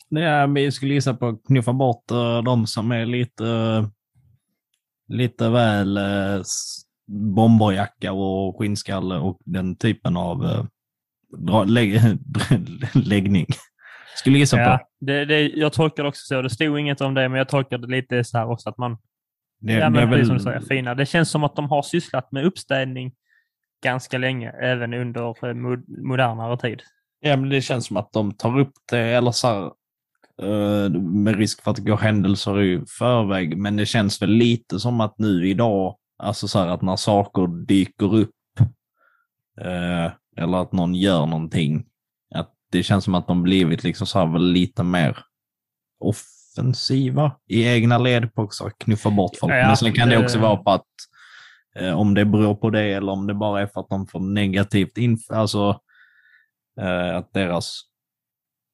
[0.10, 3.88] Ja, vi skulle gissa på att knuffa bort uh, de som är lite, uh,
[5.12, 6.44] lite väl uh,
[7.08, 12.02] bomberjacka och skinnskalle och den typen av uh, lägg,
[12.94, 13.46] läggning.
[14.16, 15.06] Skulle gissa ja, på.
[15.06, 16.42] Det, det, jag tolkar det också så.
[16.42, 18.98] Det stod inget om det, men jag tolkar det lite så här också att man...
[19.60, 20.26] Det, ja, men det, väl...
[20.26, 20.96] som du säger, fina.
[20.96, 23.14] det känns som att de har sysslat med uppstädning
[23.84, 25.36] ganska länge, även under
[26.08, 26.82] modernare tid.
[27.20, 29.72] Ja, men det känns som att de tar upp det, eller så här,
[30.92, 35.02] med risk för att det går händelser i förväg, men det känns väl lite som
[35.02, 38.30] att nu idag, alltså så här att när saker dyker upp,
[39.62, 41.86] uh, eller att någon gör någonting,
[42.36, 45.18] att det känns som att de blivit liksom så här lite mer
[46.00, 49.54] offensiva i egna led på att knuffa bort folk.
[49.54, 50.88] Ja, men sen kan det också vara på att
[51.76, 54.20] eh, om det beror på det eller om det bara är för att de får
[54.20, 55.82] negativt info, alltså
[56.80, 57.82] Eh, att deras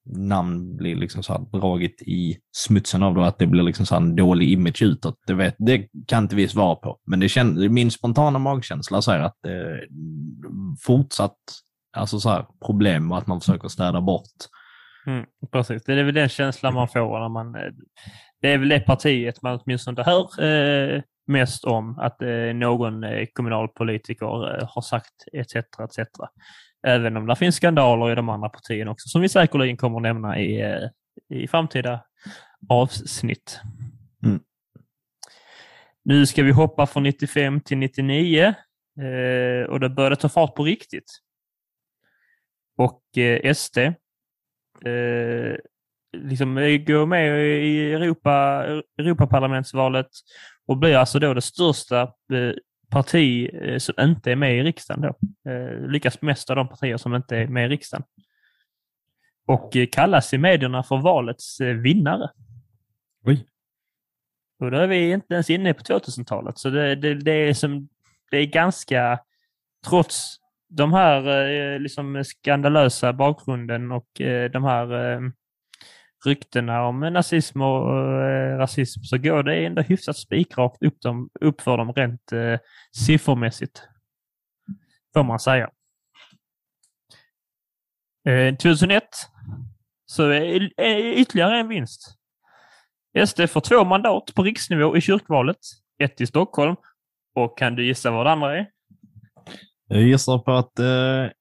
[0.09, 3.95] namn blir liksom så här dragit i smutsen av då att det blir liksom så
[3.95, 5.15] en dålig image utåt.
[5.27, 9.19] Det, vet, det kan inte vi svara på, men det känd, min spontana magkänsla säger
[9.19, 9.87] att det är
[10.85, 11.37] fortsatt
[11.97, 14.37] alltså så här, problem och att man försöker städa bort.
[15.07, 17.55] Mm, precis, det är väl den känslan man får när man...
[17.55, 17.71] Eh,
[18.41, 23.25] det är väl det partiet man åtminstone hör eh, mest om, att eh, någon eh,
[23.33, 25.55] kommunalpolitiker eh, har sagt etc.
[25.55, 26.09] etc.
[26.87, 30.39] Även om det finns skandaler i de andra partierna också, som vi säkerligen kommer nämna
[30.39, 30.89] i, eh,
[31.29, 32.03] i framtida
[32.69, 33.59] avsnitt.
[34.23, 34.39] Mm.
[36.03, 38.53] Nu ska vi hoppa från 95 till 99
[39.01, 41.11] eh, och det började ta fart på riktigt.
[42.77, 43.93] Och eh, SD eh,
[46.17, 46.55] liksom
[46.87, 48.65] går med i Europa,
[48.97, 50.09] Europaparlamentsvalet
[50.67, 52.53] och blir alltså då det största eh,
[52.89, 55.51] parti eh, som inte är med i riksdagen då.
[55.51, 58.05] Eh, lyckas bemästra de partier som inte är med i riksdagen.
[59.47, 62.29] Och eh, kallas i medierna för valets vinnare.
[63.25, 63.45] Oj.
[64.59, 67.89] Och då är vi inte ens inne på 2000-talet, så det, det, det, är som,
[68.31, 69.19] det är ganska,
[69.87, 70.37] trots
[70.69, 74.07] de här liksom skandalösa bakgrunden och
[74.51, 75.19] de här
[76.25, 81.61] ryktena om nazism och eh, rasism så går det ändå hyfsat spikrakt upp, dem, upp
[81.61, 82.59] för dem rent eh,
[82.91, 83.83] siffermässigt.
[85.13, 85.69] Får man säga.
[88.27, 89.03] Eh, 2001
[90.05, 92.17] så är, är ytterligare en vinst.
[93.25, 95.57] SD får två mandat på riksnivå i kyrkvalet.
[96.03, 96.75] Ett i Stockholm.
[97.35, 98.69] Och kan du gissa vad det andra är?
[99.87, 101.31] Jag gissar på att eh,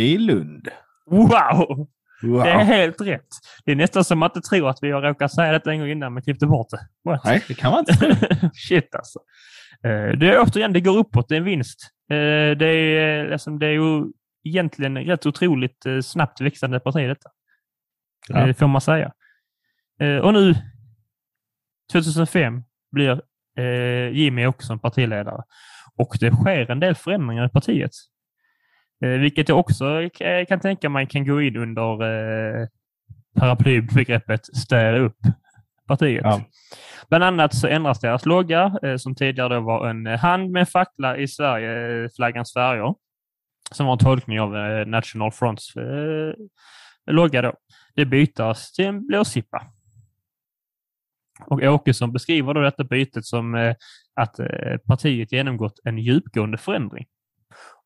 [0.00, 0.68] i Lund.
[1.06, 1.88] Wow!
[2.22, 2.42] Wow.
[2.42, 3.28] Det är helt rätt.
[3.64, 5.88] Det är nästan som att inte tror att vi har råkat säga detta en gång
[5.88, 7.10] innan men klippte bort det.
[7.10, 7.24] What?
[7.24, 9.18] Nej, det kan man inte Shit alltså.
[9.84, 11.28] Eh, det är återigen, det går uppåt.
[11.28, 11.90] Det är en vinst.
[12.10, 14.04] Eh, det är, alltså, det är ju
[14.44, 17.30] egentligen rätt otroligt snabbt växande parti detta.
[18.28, 18.54] Ja.
[18.54, 19.12] Får man säga.
[20.22, 20.54] Och nu,
[21.92, 23.20] 2005, blir
[24.12, 25.42] Jimmy Åkesson partiledare.
[25.96, 27.90] Och det sker en del förändringar i partiet.
[29.04, 30.08] Eh, vilket jag också
[30.48, 32.68] kan tänka mig kan gå in under eh,
[33.38, 35.18] paraplybegreppet städa upp
[35.86, 36.24] partiet.
[36.24, 36.40] Ja.
[37.08, 41.16] Bland annat så ändras deras logga, eh, som tidigare var en hand med en fackla
[41.16, 42.94] i Sverigeflaggans färger,
[43.70, 44.52] som var en tolkning av
[44.86, 45.72] National Fronts
[47.06, 47.52] logga då.
[47.94, 49.66] Det bytas till en blåsippa.
[51.46, 53.74] Och Åkesson beskriver då detta bytet som
[54.14, 54.36] att
[54.86, 57.06] partiet genomgått en djupgående förändring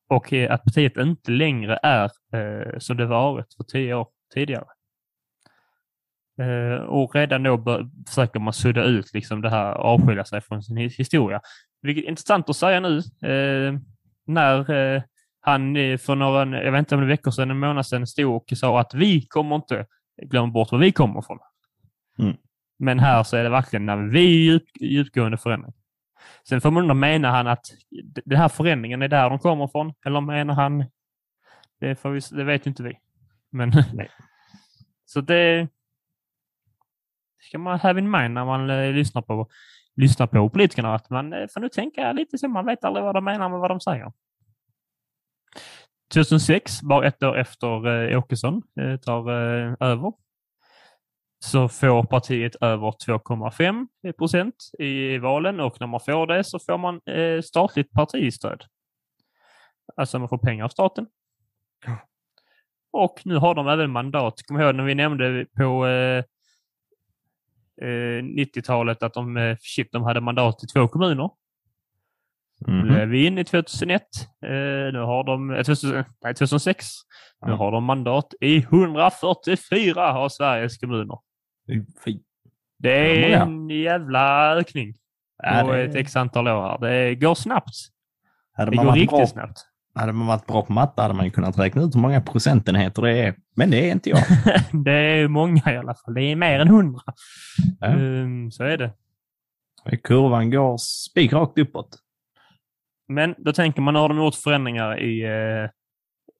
[0.07, 4.65] och att partiet inte längre är eh, som det varit för tio år tidigare.
[6.41, 10.63] Eh, och redan då bör, försöker man sudda ut liksom det här, avskilja sig från
[10.63, 11.41] sin historia.
[11.81, 12.97] Vilket är intressant att säga nu,
[13.29, 13.79] eh,
[14.25, 15.03] när eh,
[15.41, 18.35] han eh, för några, jag vet inte om det veckor sedan, en månad sedan, stod
[18.35, 19.85] och sa att vi kommer inte
[20.21, 21.39] glömma bort var vi kommer ifrån.
[22.19, 22.35] Mm.
[22.79, 25.73] Men här så är det verkligen när vi djup, djupgående förändring.
[26.49, 27.65] Sen får man undra, menar han att
[28.25, 29.93] den här förändringen är där de kommer ifrån?
[30.05, 30.85] Eller menar han...
[31.79, 32.99] Det, vi, det vet inte vi.
[33.51, 33.71] Men...
[35.05, 35.67] så det
[37.39, 39.47] ska man have in mind när man eh, lyssnar på,
[39.95, 40.95] lyssnar på politikerna.
[40.95, 42.47] Att man eh, får nu tänka lite så.
[42.47, 44.11] Man vet aldrig vad de menar med vad de säger.
[46.13, 50.13] 2006, bara ett år efter eh, Åkesson eh, tar eh, över,
[51.51, 56.77] så får partiet över 2,5 procent i valen och när man får det så får
[56.77, 58.63] man eh, statligt partistöd.
[59.95, 61.07] Alltså man får pengar av staten.
[62.91, 64.33] Och nu har de även mandat.
[64.47, 66.23] Kom ihåg när vi nämnde på eh,
[67.81, 71.29] eh, 90-talet att de, eh, shit, de hade mandat i två kommuner.
[72.67, 72.79] Mhm.
[72.87, 74.01] Nu är vi inne i 2001.
[74.45, 74.49] Eh,
[74.93, 76.87] nu har de, eh, 2000, nej, 2006.
[77.45, 77.55] Nu Ja.
[77.57, 81.17] har de mandat i 144 av Sveriges kommuner.
[82.79, 84.93] Det är en jävla ökning
[85.61, 86.61] på det- ett x antal år.
[86.69, 86.77] Här.
[86.89, 87.73] Det går snabbt.
[88.57, 89.57] Hade Det går riktigt bra, snabbt.
[89.95, 93.17] hade man varit bra på matte hade man kunnat räkna ut hur många procentenheter det
[93.17, 93.35] är.
[93.55, 94.19] Men det är inte jag.
[94.85, 96.13] det är många i alla fall.
[96.13, 96.99] Det är mer än 100.
[97.79, 97.87] Ja.
[97.87, 98.91] Ehm, så är det.
[100.03, 101.97] Kurvan går spikrakt uppåt.
[103.07, 105.69] Men då tänker man, har de gjort förändringar i, eh,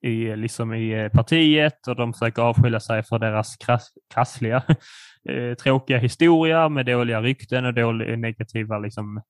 [0.06, 4.64] i, liksom i eh, partiet och de försöker avskilja sig för deras krass, krassliga,
[5.30, 9.22] eh, tråkiga historia med dåliga rykten och dåliga, negativa liksom,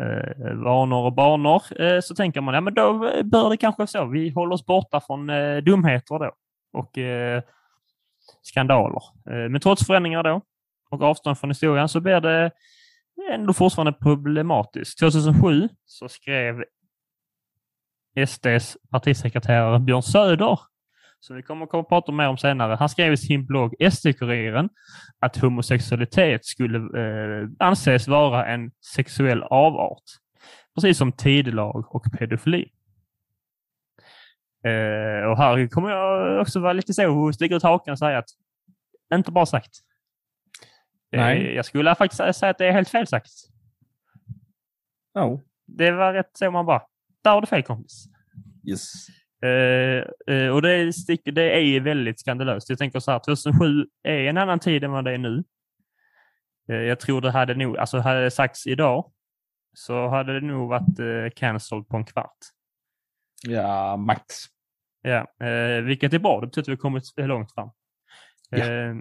[0.00, 1.62] eh, vanor och banor.
[1.82, 4.06] Eh, så tänker man, ja men då eh, bör det kanske så.
[4.06, 6.32] Vi håller oss borta från eh, dumheter då
[6.72, 7.42] och eh,
[8.42, 9.02] skandaler.
[9.30, 10.42] Eh, men trots förändringar då
[10.90, 12.50] och avstånd från historien så blir det
[13.32, 14.98] ändå fortfarande problematiskt.
[14.98, 16.64] 2007 så skrev
[18.26, 20.58] SDs partisekreterare Björn Söder,
[21.20, 24.68] som vi kommer att prata mer om senare, han skrev i sin blogg SD-Kuriren
[25.20, 30.02] att homosexualitet skulle eh, anses vara en sexuell avart,
[30.74, 32.72] precis som tidelag och pedofili.
[34.64, 38.28] Eh, och här kommer jag också vara lite så, sticka ut hakan och säga att
[39.14, 39.70] inte bra sagt.
[41.12, 41.54] Eh, Nej.
[41.54, 43.30] jag skulle faktiskt säga att det är helt fel sagt.
[45.14, 45.40] Oh.
[45.66, 46.82] Det var rätt så man bara,
[47.28, 48.04] där har du fel kompis.
[48.68, 48.92] Yes.
[49.42, 52.68] Eh, eh, och det, sticker, det är väldigt skandalöst.
[52.68, 55.44] Jag tänker så här, 2007 är en annan tid än vad det är nu.
[56.68, 59.12] Eh, jag tror det hade nog, alltså hade det sagts idag
[59.72, 62.38] så hade det nog varit eh, cancelled på en kvart.
[63.42, 64.24] Ja, max.
[65.02, 66.40] Ja, eh, vilket är bra.
[66.40, 67.70] Det betyder att vi har kommit långt fram.
[68.52, 68.94] Eh,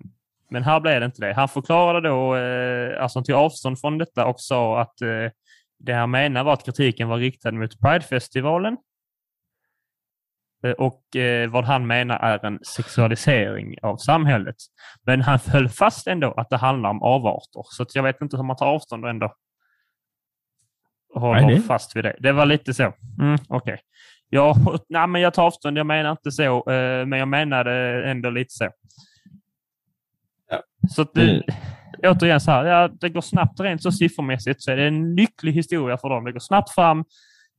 [0.50, 1.34] men här blev det inte det.
[1.34, 2.36] Han förklarade då,
[3.02, 4.96] alltså tog avstånd från detta och sa att
[5.80, 8.78] det han menar var att kritiken var riktad mot Pridefestivalen.
[10.63, 14.56] Eh, och eh, vad han menar är en sexualisering av samhället.
[15.06, 17.63] Men han höll fast ändå att det handlar om avarter.
[17.63, 19.34] Så jag vet inte hur man tar avstånd och ändå
[21.13, 22.16] håller fast vid det.
[22.20, 22.94] Det var lite så.
[23.20, 23.80] Mm, Okej.
[24.30, 24.56] Ja,
[24.90, 25.78] nej, men jag tar avstånd.
[25.78, 28.70] Jag menar inte så, eh, men jag menade ändå lite så.
[30.50, 30.62] Ja.
[30.90, 31.44] Så att det,
[32.03, 35.53] återigen så här, ja, det går snabbt rent så siffermässigt så är det en lycklig
[35.53, 36.25] historia för dem.
[36.25, 37.05] Det går snabbt fram.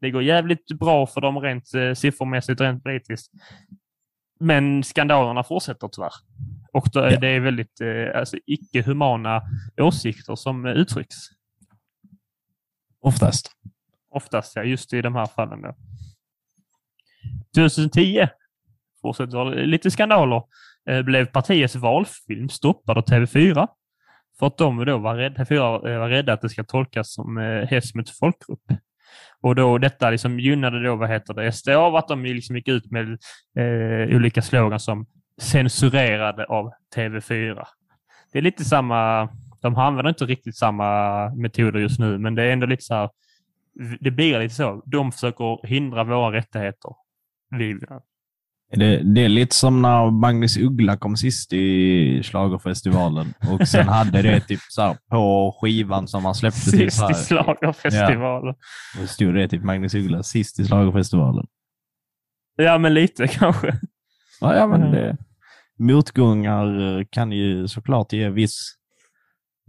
[0.01, 3.33] Det går jävligt bra för dem rent eh, siffermässigt, rent politiskt.
[4.41, 6.13] Men skandalerna fortsätter tyvärr.
[6.73, 7.21] Och då, Ja.
[7.21, 9.43] det är väldigt eh, alltså, icke-humana
[9.81, 11.17] åsikter som eh, uttrycks.
[13.01, 13.51] Oftast.
[14.11, 15.63] Oftast, ja, just i de här fallen.
[15.63, 15.75] Då.
[17.55, 18.29] 2010
[19.03, 20.43] fortsätter lite skandaler.
[20.91, 23.69] Eh, blev partiets valfilm stoppad av TV4
[24.39, 27.39] för att de då var rädda, fyra eh, var rädda att det ska tolkas som
[27.39, 28.73] eh, hets mot folkgrupp.
[29.41, 32.69] Och då detta liksom gynnade då, vad heter det, SD av att de liksom gick
[32.69, 33.19] ut med
[33.59, 35.07] eh, olika slogan som
[35.41, 37.65] censurerade av TV4.
[38.33, 39.29] Det är lite samma,
[39.61, 43.11] de använder inte riktigt samma metoder just nu, men det är ändå lite så här,
[44.01, 44.83] det blir lite så.
[44.87, 46.93] De försöker hindra våra rättigheter.
[47.51, 47.79] Vi,
[48.71, 54.23] det, det är lite som när Magnus Uggla kom sist i Schlagerfestivalen och sen hade
[54.23, 56.71] det typ så på skivan som han släppte.
[56.71, 58.55] Typ sist i här, schlagerfestivalen.
[59.03, 61.47] och stod det typ Magnus Uggla sist i Schlagerfestivalen.
[62.57, 62.79] Ja.
[62.79, 63.79] men lite kanske.
[64.41, 65.17] Ja, ja men det,
[65.79, 68.75] motgångar kan ju såklart ge viss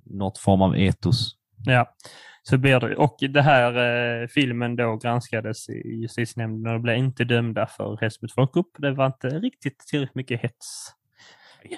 [0.06, 1.36] något form av etos.
[1.66, 1.96] Ja,
[2.44, 2.96] så blir det.
[2.96, 3.74] Och det här
[4.22, 8.72] eh, filmen då granskades i justitienämnden och blev inte dömda för hets mot folkgrupp.
[8.78, 10.94] Det var inte riktigt tillräckligt mycket hets.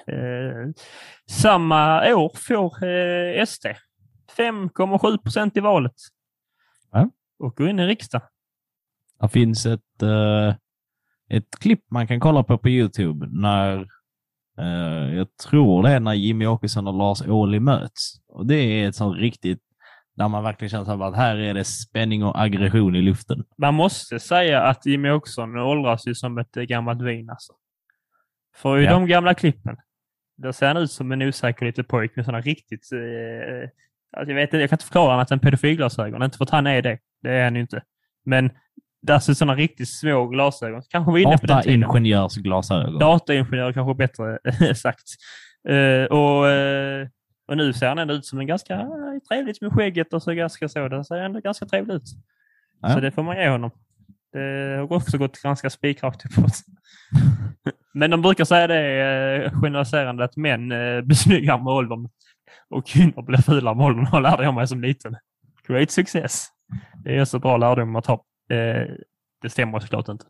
[0.08, 0.70] Eh,
[1.30, 3.66] samma år får eh, SD
[4.38, 5.96] 5,7 procent i valet.
[6.92, 7.10] Ja.
[7.40, 8.28] Och går in i riksdagen.
[9.22, 10.56] Det finns ett, eh,
[11.30, 13.88] ett klipp man kan kolla på på Youtube när
[14.58, 18.22] eh, jag tror det är när Jimmy Åkesson och Lars Ohly möts.
[18.28, 19.62] Och det är ett sånt riktigt
[20.22, 23.44] där man verkligen känner att här är det spänning och aggression i luften.
[23.58, 27.54] Man måste säga att Jimmy Åkesson åldras ju som ett gammalt vin alltså.
[28.56, 28.92] För i Ja.
[28.92, 29.78] de gamla klippen,
[30.38, 32.92] då ser han ut som en osäker liten pojk med sådana riktigt...
[32.92, 33.70] Eh,
[34.18, 36.24] alltså jag, vet, jag kan inte förklara annat än pedofilglasögon.
[36.24, 36.98] Inte för att han är det.
[37.22, 37.84] Det är han ju inte.
[38.26, 38.50] Men
[39.02, 40.82] där ser sådana riktigt små glasögon.
[40.90, 41.80] Kanske var inne på den tiden.
[41.82, 43.00] Dataingenjörsglasögon.
[43.00, 44.40] Dataingenjör kanske bättre
[44.76, 45.04] sagt.
[45.70, 47.08] Eh, och, eh,
[47.52, 50.34] och nu ser han ändå ut som en ganska eh, trevligt med skägget och så
[50.34, 50.88] ganska så.
[50.88, 52.10] Det ser ändå ganska trevligt ut.
[52.82, 52.90] Ja.
[52.90, 53.72] Så det får man ge honom.
[54.34, 56.54] Det har också gått ganska spikrakt uppåt.
[57.94, 59.02] Men de brukar säga det
[59.46, 62.10] eh, generaliserande att män eh, blir snyggare med åldern
[62.70, 64.08] och kvinnor blir fulare med åldern.
[64.12, 65.18] Det lärde jag mig som liten.
[65.68, 66.48] Great success.
[67.04, 68.26] Det är så bra lärdom att ha.
[69.42, 70.26] Det stämmer såklart inte.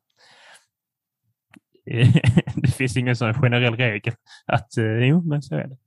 [2.56, 4.14] Det finns ingen sån generell regel
[4.46, 5.78] att jo, men så är det.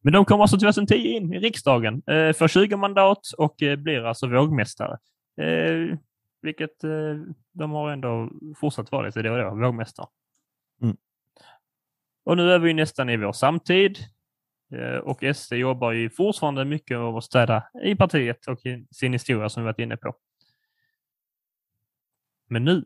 [0.00, 4.04] Men de kommer alltså 2010 in i riksdagen, eh, får 20 mandat och eh, blir
[4.04, 4.98] alltså vågmästare.
[5.36, 5.98] Eh,
[6.42, 6.90] vilket eh,
[7.52, 8.30] de har ändå
[8.60, 10.06] fortsatt vara lite då och då, vågmästare.
[10.82, 10.96] Mm.
[12.24, 13.98] Och nu är vi nästan i vår samtid.
[15.02, 19.48] Och SD jobbar ju fortfarande mycket med att städa i partiet och i sin historia
[19.48, 20.14] som vi varit inne på.
[22.48, 22.84] Men nu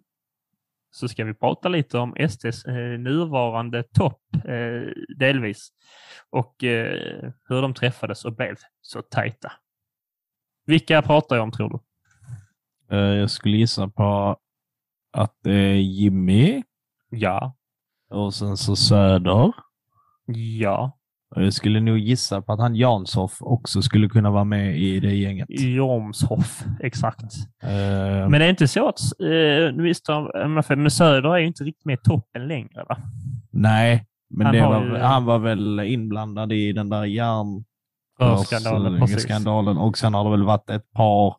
[0.95, 5.69] så ska vi prata lite om SDs eh, nuvarande topp, eh, delvis,
[6.31, 9.53] och eh, hur de träffades och blev så tajta.
[10.67, 11.79] Vilka pratar jag om tror du?
[12.97, 14.37] Jag skulle gissa på
[15.13, 16.63] att det är Jimmy
[17.11, 17.57] Ja.
[18.11, 19.53] och sen så Söder.
[20.27, 20.99] Ja.
[21.35, 25.15] Jag skulle nog gissa på att han Janshoff också skulle kunna vara med i det
[25.15, 25.47] gänget.
[25.51, 27.23] Jomshoff, exakt.
[27.63, 27.69] Eh,
[28.29, 30.07] Men det är inte så att, eh, visst,
[30.77, 32.97] men Söder är ju inte riktigt med i toppen längre va?
[33.51, 37.65] nej, men han var, ju- han var väl inblandad i den där järn
[39.21, 41.37] skandalen och sen har det väl varit ett par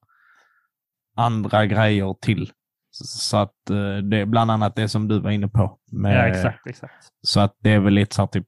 [1.16, 2.50] andra grejer till.
[2.92, 5.78] Så, att eh, det är bland annat det som du var inne på.
[5.92, 6.94] Med, Ja, exakt, exakt.
[7.22, 8.46] Så att det är väl lite så här typ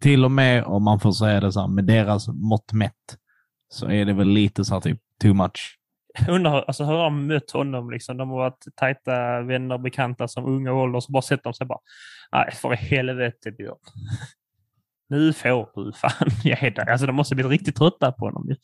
[0.00, 3.16] till och med om man får säga det så här, med deras mått mätt
[3.68, 5.78] så är det väl lite så här typ too much.
[6.28, 7.90] Undrar alltså, hur har de mött honom?
[7.90, 8.16] Liksom?
[8.16, 11.54] De har varit tajta vänner och bekanta som unga ålder och så bara sett dem
[11.54, 11.78] sig bara,
[12.32, 13.76] nej för helvete Björn.
[15.08, 16.84] Nu får du fan ge dig.
[16.88, 18.48] Alltså de måste bli riktigt trötta på honom.
[18.48, 18.56] ju.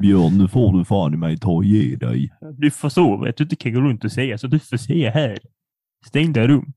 [0.00, 2.30] Björn, nu får du fan i mig ta och ge dig.
[2.58, 5.38] Du förstår att du inte kan gå runt och säga så du får säga här.
[6.06, 6.72] Stängda rum.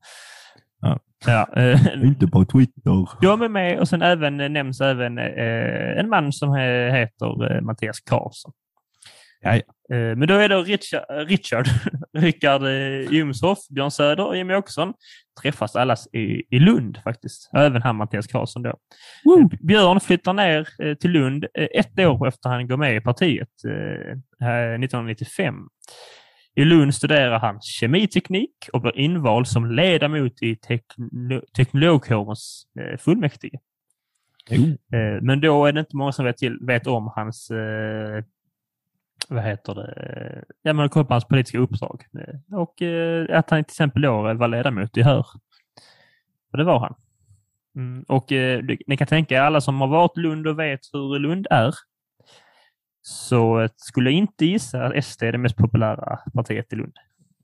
[1.25, 1.47] Ja.
[1.55, 3.21] Eh, Inte på Twitter.
[3.21, 7.61] de är med och sen även eh, nämns även eh, en man som he- heter
[7.61, 8.51] Mattias Karlsson.
[9.45, 9.59] Ja,
[9.89, 11.67] Men då är det Richard, Richard
[12.17, 12.61] Rickard
[13.09, 14.93] Jomshoff, Björn Söder och Jimmie Åkesson
[15.41, 17.49] träffas allas i, i Lund faktiskt.
[17.53, 18.69] Även han Mattias Karlsson då.
[18.69, 24.17] Eh, Björn flyttar ner till Lund ett år efter han går med i partiet, eh,
[24.47, 25.55] här 1995.
[26.55, 33.59] I Lund studerar han kemiteknik och blir invald som ledamot i tekno teknologkårens eh, fullmäktige.
[34.93, 38.23] Eh, Men då är det inte många som vet, till, vet om hans, eh,
[39.29, 42.03] vad heter det, ja men koll på hans politiska uppdrag.
[42.51, 42.81] Och
[43.29, 45.25] att han till exempel då var ledamot i HÖR.
[46.51, 46.95] Och det var han.
[47.75, 48.31] Mm, och
[48.87, 51.73] ni kan tänka er, alla som har varit i Lund och vet hur Lund är,
[53.03, 56.93] så eh, skulle jag inte gissa att SD är det mest populära partiet i Lund.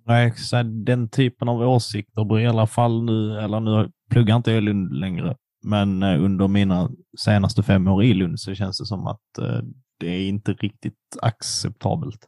[0.06, 4.58] Nej, så den typen av åsikter i alla fall nu, eller nu pluggar inte jag
[4.58, 6.90] i Lund längre, men eh, under mina
[7.20, 9.60] senaste fem år i Lund så känns det som att eh,
[10.00, 12.26] det är inte riktigt acceptabelt.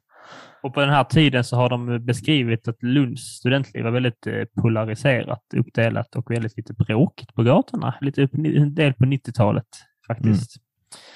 [0.64, 4.28] Och på den här tiden så har de beskrivit att Lunds studentliv var väldigt
[4.62, 7.96] polariserat, uppdelat och väldigt lite bråkigt på gatorna.
[8.02, 9.66] Lite upp, en del på 90-talet
[10.08, 10.56] faktiskt.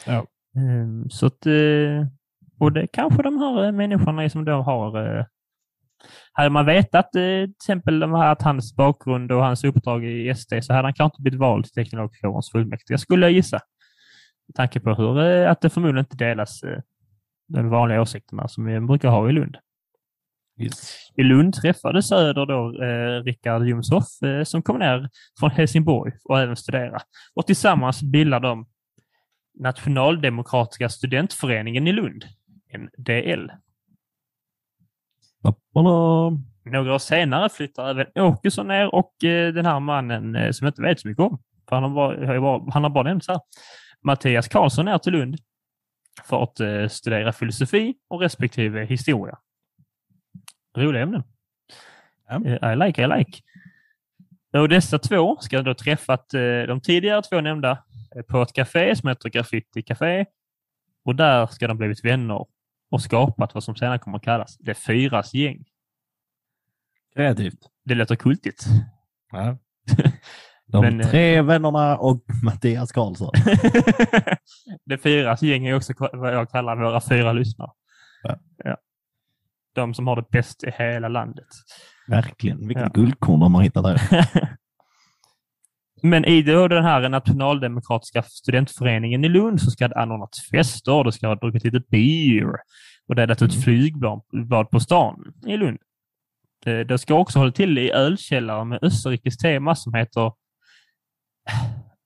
[0.05, 0.25] Ja.
[0.55, 2.07] Ehm, Så att, eh,
[2.59, 5.25] och det kanske de här eh, människorna som då har eh,
[6.33, 10.87] hade man vetat till exempel att hans bakgrund och hans uppdrag i SD så hade
[10.87, 13.59] han kanske inte blivit vald till teknologkårens fullmäktige, skulle jag gissa.
[14.47, 16.61] Med tanke på hur, att det förmodligen inte delas
[17.47, 19.57] de vanliga åsikterna som vi brukar ha i Lund.
[21.15, 26.39] I Lund träffade Söder då eh, Rickard Jomshoff eh, som kom ner från Helsingborg och
[26.39, 26.99] även studera.
[27.35, 28.65] Och tillsammans bildar de
[29.55, 32.25] Nationaldemokratiska studentföreningen i Lund,
[32.77, 33.51] NDL.
[36.63, 40.71] Några år senare flyttar även Åkesson ner och eh, den här mannen eh, som jag
[40.71, 41.39] inte vet så mycket om,
[41.69, 43.39] för han har bara, han har bara nämnts här,
[44.01, 45.37] Mattias Karlsson ner till Lund
[46.23, 49.37] för att eh, studera filosofi och respektive historia.
[50.77, 51.23] Roliga ämnen.
[52.27, 52.73] Ja.
[52.73, 53.41] I like, I like.
[54.61, 56.29] Och dessa två ska då träffat
[56.67, 57.83] de tidigare två nämnda
[58.27, 60.25] på ett café som heter Graffiti Café.
[61.05, 62.45] Och där ska de blivit vänner
[62.91, 65.65] och skapat vad som senare kommer att kallas Det Fyras gäng.
[67.15, 67.59] Kreativt.
[67.83, 68.65] Det låter kultigt.
[69.31, 69.57] Ja.
[70.67, 73.31] De Men, tre vännerna och Mattias Karlsson.
[74.85, 77.71] det Fyras gäng är också vad jag kallar våra fyra lyssnare.
[78.23, 78.39] Ja.
[78.57, 78.77] Ja.
[79.75, 81.47] De som har det bäst i hela landet.
[82.07, 82.67] Verkligen.
[82.67, 82.91] Vilket ja.
[82.93, 84.01] guldkorn de har hittat där.
[86.01, 91.11] Men i då den här nationaldemokratiska studentföreningen i Lund så ska det anordnats fester, det
[91.11, 92.55] ska ha druckit lite beer
[93.07, 93.51] och är ett mm.
[93.51, 95.77] flygbad på stan i Lund.
[96.65, 100.31] Eh, det ska också hålla till i ölkällare med österrikiskt tema som heter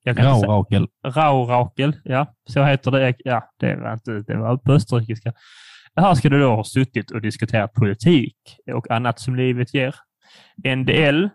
[0.06, 0.88] Raurakel.
[1.06, 2.34] Raurakel, ja.
[2.48, 3.14] Så heter det.
[3.18, 5.32] Ja, det var inte, det var på österrikiska.
[6.00, 8.36] Här ska du då ha suttit och diskuterat politik
[8.74, 9.94] och annat som livet ger.
[10.76, 11.28] NDL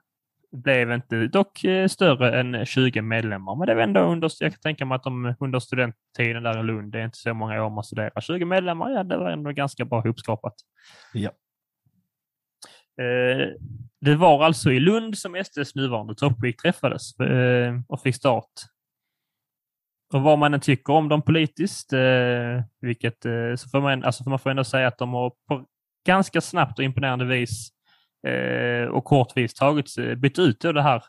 [0.51, 4.59] blev inte dock eh, större än 20 medlemmar, men det var ändå under, jag kan
[4.59, 7.70] tänka mig att de under studenttiden där i Lund, det är inte så många år
[7.70, 10.53] man studerar, 20 medlemmar, ja det var ändå ganska bra ihopskapat.
[11.13, 11.30] Ja.
[13.03, 13.47] Eh,
[14.01, 18.51] det var alltså i Lund som SDs nuvarande toppskikt träffades eh, och fick start.
[20.16, 21.93] Och vad man än tycker om dem politiskt,
[22.82, 23.18] vilket
[23.55, 25.66] så får man, alltså man får ändå säga att de har på
[26.05, 27.72] ganska snabbt och imponerande vis
[28.28, 31.03] eh, och kortvis tagit, eh, bytt ut det här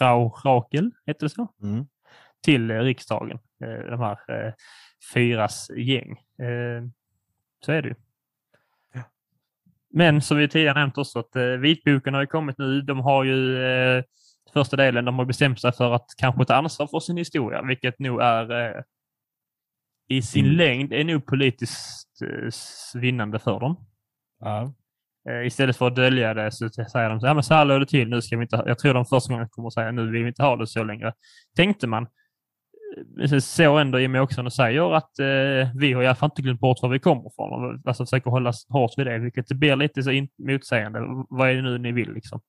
[0.00, 1.48] Rau Rakel, heter det så?
[1.62, 1.86] Mm.
[2.44, 3.38] Till eh, riksdagen.
[3.64, 4.52] Eh, de här eh,
[5.14, 6.10] fyras gäng.
[6.38, 6.84] Eh,
[7.64, 7.94] så är det ju.
[9.90, 12.80] Men som vi tidigare nämnt också att eh, vitboken har ju kommit nu.
[12.80, 14.04] De har ju eh,
[14.54, 17.98] första delen, de har bestämt sig för att kanske ta ansvar för sin historia, vilket
[17.98, 18.82] nog är eh,
[20.08, 20.56] i sin mm.
[20.56, 23.76] längd är nog politiskt eh, vinnande för dem.
[24.40, 24.74] Ja.
[25.28, 27.80] Eh, istället för att dölja det så säger de så här, men så här låg
[27.80, 30.10] det till, nu ska vi inte, jag tror de första gången kommer att säga, nu
[30.10, 31.12] vill vi inte ha det så längre.
[31.56, 32.06] Tänkte man.
[33.20, 36.60] Eh, så ändå Jimmie Åkesson säger att eh, vi har i alla fall inte glömt
[36.60, 39.76] bort var vi kommer ifrån och alltså försöker hålla hårt vid det, vilket det blir
[39.76, 41.00] lite så motsägande.
[41.28, 42.40] Vad är det nu ni vill liksom?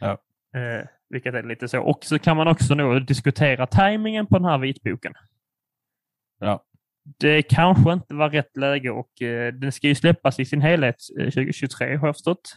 [0.00, 0.18] Ja.
[1.10, 1.80] Eh, vilket är lite så.
[1.80, 5.12] Och så kan man också nog diskutera tajmingen på den här vitboken.
[6.38, 6.64] Ja
[7.18, 10.96] det kanske inte var rätt läge och eh, den ska ju släppas i sin helhet
[11.18, 12.56] 2023 eh, har jag förstått.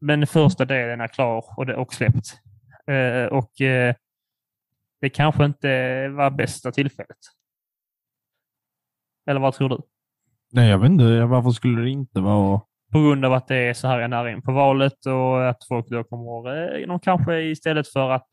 [0.00, 2.40] Men första delen är klar och, det, och släppt.
[2.86, 3.94] Eh, och eh,
[5.00, 7.18] det kanske inte var bästa tillfället.
[9.26, 9.78] Eller vad tror du?
[10.52, 11.24] Nej, jag vet inte.
[11.24, 12.60] Varför skulle det inte vara?
[12.92, 15.88] På grund av att det är så här nära in på valet och att folk
[15.88, 18.28] då kommer, eh, de kanske istället för att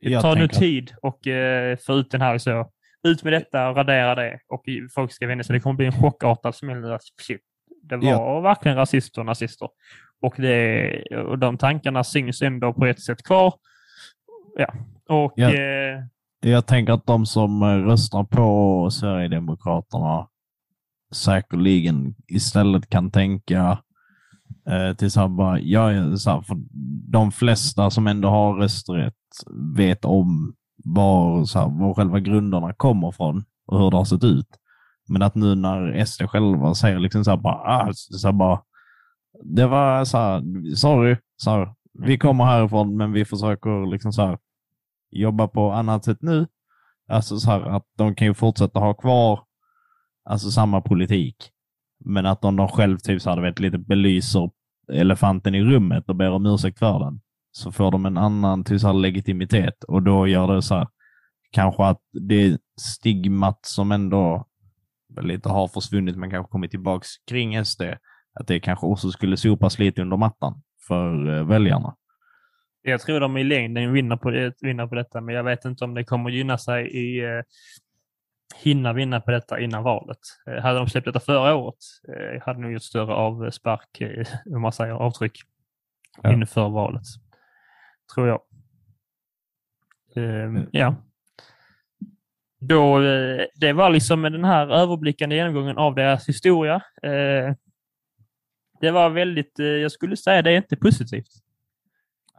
[0.00, 2.70] det tar nu tid och eh, få ut den här så
[3.08, 5.54] ut med detta och radera det och folk ska vänja sig.
[5.54, 6.98] Det kommer bli en chockartad smäll
[7.82, 8.40] det var ja.
[8.40, 9.68] verkligen rasister och nazister.
[10.22, 13.54] Och, det, och de tankarna syns ändå på ett sätt kvar.
[14.56, 14.74] Ja,
[15.08, 15.32] och...
[15.36, 15.54] Ja.
[15.54, 16.04] Eh,
[16.40, 20.28] jag tänker att de som röstar på Sverigedemokraterna
[21.14, 23.78] säkerligen istället kan tänka
[24.68, 25.58] eh, till Sabba.
[25.58, 26.56] Jag, bara, så här, för
[27.12, 29.14] de flesta som ändå har rösträtt
[29.76, 34.24] vet om var, så här, var själva grunderna kommer från och hur det har sett
[34.24, 34.48] ut.
[35.08, 38.60] Men att nu när SD själva säger liksom så här, bara, ah, så här, bara
[39.44, 40.42] det var så här,
[40.74, 44.38] sorry, så här, vi kommer härifrån men vi försöker liksom så här,
[45.10, 46.46] jobba på annat sätt nu.
[47.08, 49.40] Alltså så här, att de kan ju fortsätta ha kvar
[50.24, 51.36] alltså samma politik.
[52.08, 54.50] Men att om de själv typ så hade vet, lite belyser
[54.92, 57.20] elefanten i rummet och ber om ursäkt för den,
[57.52, 60.88] så får de en annan typ så legitimitet och då gör det så här,
[61.50, 64.46] kanske att det stigmat som ändå
[65.20, 67.82] lite har försvunnit men kanske kommit tillbaks kring SD,
[68.40, 71.94] att det kanske också skulle sopas lite under mattan för eh, väljarna.
[72.82, 75.94] Jag tror de i längden vinner på, vinner på detta, men jag vet inte om
[75.94, 77.42] det kommer gynna sig i eh,
[78.62, 80.18] hinna vinna på detta innan valet.
[80.46, 81.78] Eh, hade de släppt detta förra året
[82.08, 85.38] eh, hade nog gjort större avspark, eh, om man säger avtryck,
[86.22, 86.32] ja.
[86.32, 87.02] inför valet
[88.14, 88.40] tror jag.
[90.16, 90.94] Uh, ja.
[92.60, 92.98] Då,
[93.54, 96.74] det var liksom den här överblickande genomgången av deras historia.
[97.06, 97.54] Uh,
[98.80, 101.28] det var väldigt, jag skulle säga det är inte positivt.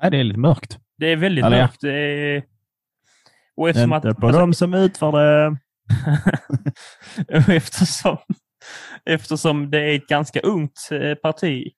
[0.01, 0.79] Nej, det är lite mörkt.
[0.97, 1.83] Det är väldigt Eller, mörkt.
[1.83, 2.43] Är...
[3.55, 5.57] Och eftersom inte att, på alltså, dem som utför det.
[7.47, 8.17] eftersom,
[9.05, 11.73] eftersom det är ett ganska ungt eh, parti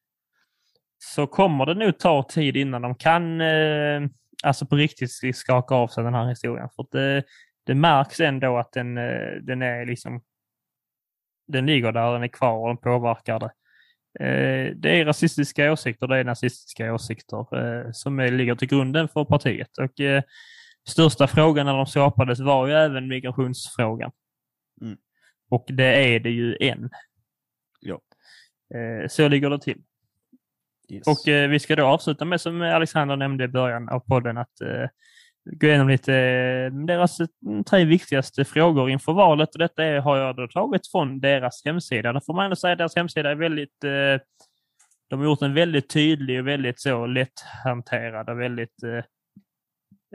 [0.97, 4.01] så kommer det nog ta tid innan de kan eh,
[4.43, 6.69] alltså på riktigt skaka av sig den här historien.
[6.75, 7.23] För det,
[7.65, 10.21] det märks ändå att den, eh, den är liksom
[11.47, 13.51] den ligger där, den är kvar och den påverkar det.
[14.75, 19.77] Det är rasistiska åsikter, det är nazistiska åsikter som ligger till grunden för partiet.
[19.77, 20.01] Och
[20.89, 24.11] största frågan när de skapades var ju även migrationsfrågan.
[24.81, 24.97] Mm.
[25.49, 26.89] Och det är det ju än.
[27.79, 27.99] Ja.
[28.75, 29.81] Eh, så ligger det till.
[30.89, 31.07] Yes.
[31.07, 34.61] Och eh, vi ska då avsluta med, som Alexander nämnde i början av podden, att
[34.61, 34.87] eh,
[35.51, 36.11] gå igenom lite
[36.69, 37.17] deras
[37.69, 39.49] tre viktigaste frågor inför valet.
[39.49, 42.13] Och detta är, har jag då tagit från deras hemsida.
[42.13, 43.83] Där får man ändå säga att deras hemsida är väldigt...
[43.83, 44.25] Eh,
[45.09, 48.83] de har gjort en väldigt tydlig och väldigt så lätthanterad och väldigt...
[48.83, 49.03] Eh,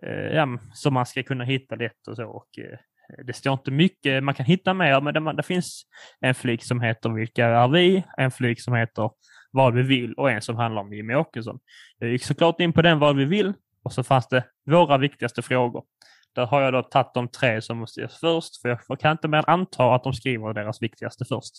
[0.02, 2.26] Eh, ja, som man ska kunna hitta lätt och så.
[2.26, 2.78] Och, eh,
[3.26, 5.86] det står inte mycket, man kan hitta mer, men det, det finns
[6.20, 8.04] en flik som heter Vilka är vi?
[8.16, 9.10] En flik som heter
[9.50, 11.58] Vad vi vill och en som handlar om Jimmie Åkesson.
[11.98, 13.52] Jag gick såklart in på den Vad vi vill
[13.84, 15.84] och så fanns det våra viktigaste frågor.
[16.34, 19.28] Där har jag då tagit de tre som måste ges först, för jag kan inte
[19.28, 21.54] mer än anta att de skriver deras viktigaste först.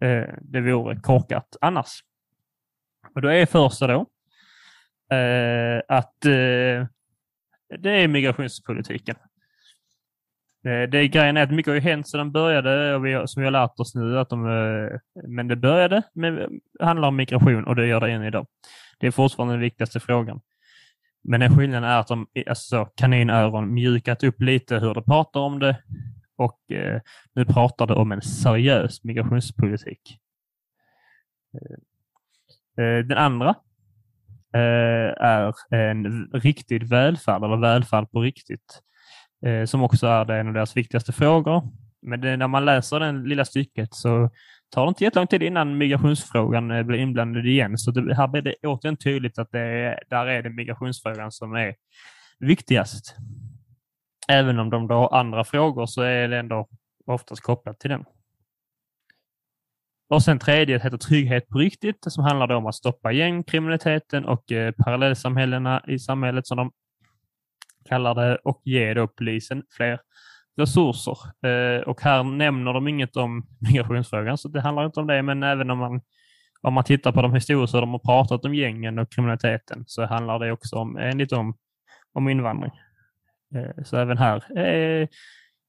[0.00, 2.00] Eh, det vore korkat annars.
[3.14, 4.06] Och då är första då
[5.16, 6.86] eh, att eh,
[7.78, 9.16] det är migrationspolitiken.
[10.62, 13.40] Det, det grejen är att mycket har ju hänt sedan den började, och vi, som
[13.40, 14.18] vi har lärt oss nu.
[14.18, 14.98] Att de, eh,
[15.28, 16.48] men det började med
[16.80, 18.46] handlar om migration och det gör det än idag.
[18.98, 20.40] Det är fortfarande den viktigaste frågan.
[21.24, 25.58] Men den skillnaden är att de, alltså kaninöron, mjukat upp lite hur de pratar om
[25.58, 25.76] det
[26.36, 27.00] och eh,
[27.34, 30.18] nu pratar de om en seriös migrationspolitik.
[31.54, 33.54] Eh, eh den andra
[34.56, 38.80] Eh, är en riktig välfärd, eller välfärd på riktigt,
[39.46, 41.62] eh, som också är en av deras viktigaste frågor.
[42.02, 44.30] Men det, när man läser det lilla stycket så
[44.74, 47.78] tar det inte jättelång tid innan migrationsfrågan eh, blir inblandad igen.
[47.78, 51.54] Så det, här blir det återigen tydligt att det är, där är det migrationsfrågan som
[51.54, 51.74] är
[52.38, 53.16] viktigast.
[54.28, 56.68] Även om de har andra frågor så är det ändå
[57.06, 58.04] oftast kopplat till den.
[60.08, 64.72] Och sen tredje heter Trygghet på riktigt, som handlar om att stoppa gängkriminaliteten och eh,
[64.72, 66.72] parallellsamhällena i samhället som de
[67.88, 70.00] kallar det och ge då polisen fler
[70.56, 71.16] resurser.
[71.46, 75.22] Eh, och här nämner de inget om migrationsfrågan, så det handlar inte om det.
[75.22, 76.00] Men även om man,
[76.62, 80.38] om man tittar på de historier de har pratat om gängen och kriminaliteten så handlar
[80.38, 81.56] det också om, eh, enligt dem,
[82.12, 82.72] om invandring.
[83.54, 85.08] Eh, så även här eh,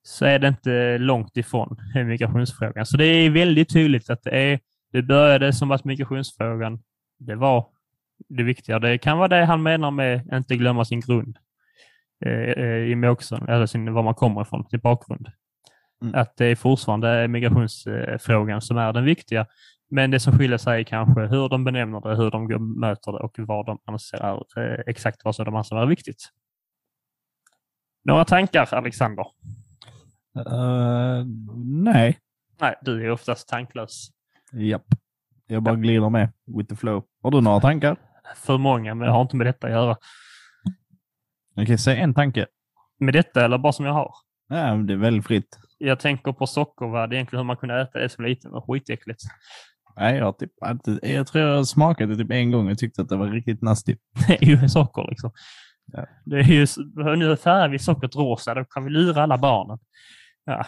[0.07, 2.85] så är det inte långt ifrån migrationsfrågan.
[2.85, 4.59] Så det är väldigt tydligt att det, är,
[4.91, 6.79] det började som att migrationsfrågan,
[7.19, 7.67] det var
[8.29, 8.79] det viktiga.
[8.79, 11.37] Det kan vara det han menar med att inte glömma sin grund.
[12.25, 15.27] Eh, Jimmie Åkesson, eller sin, var man kommer ifrån, sin bakgrund.
[16.01, 16.15] Mm.
[16.15, 19.45] Att det är fortfarande migrationsfrågan som är den viktiga.
[19.89, 23.17] Men det som skiljer sig är kanske hur de benämner det, hur de möter det
[23.17, 26.29] och vad de anser är eh, exakt vad som de anser är viktigt.
[28.03, 29.25] Några tankar, Alexander?
[30.37, 31.25] Uh,
[31.65, 32.17] nej.
[32.61, 34.09] Nej, du är oftast tanklös.
[34.53, 34.85] Japp.
[35.47, 37.03] Jag bara glider med with the flow.
[37.23, 37.97] Har du några tankar?
[38.35, 39.97] För många, men det har inte med detta att göra.
[41.55, 42.45] Okej, säg en tanke.
[42.99, 44.11] Med detta eller bara som jag har?
[44.49, 45.59] Ja, det är väldigt fritt.
[45.77, 49.21] Jag tänker på sockervadd, egentligen hur man kunde äta det som liten och skitäckligt.
[49.95, 50.51] Nej, jag, typ,
[51.01, 53.95] jag tror jag smakade det typ en gång och tyckte att det var riktigt nasty.
[54.27, 55.31] Det är ju socker liksom.
[55.93, 56.05] Ja.
[56.25, 56.67] Det är ju,
[57.17, 59.79] nu färgar vi sockret rosa, då kan vi lura alla barnen.
[60.47, 60.65] Ja.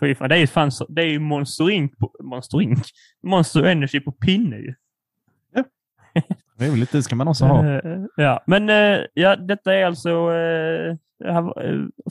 [0.00, 1.92] Fy fan, det är ju fan det är ju Monster Inc.
[2.22, 2.82] Monster Inc.
[3.22, 4.74] Monster Energy på pinne ju.
[6.58, 7.64] Trevligt, det ska man också ha.
[7.64, 10.96] Uh, ja, men uh, ja, detta är alltså uh,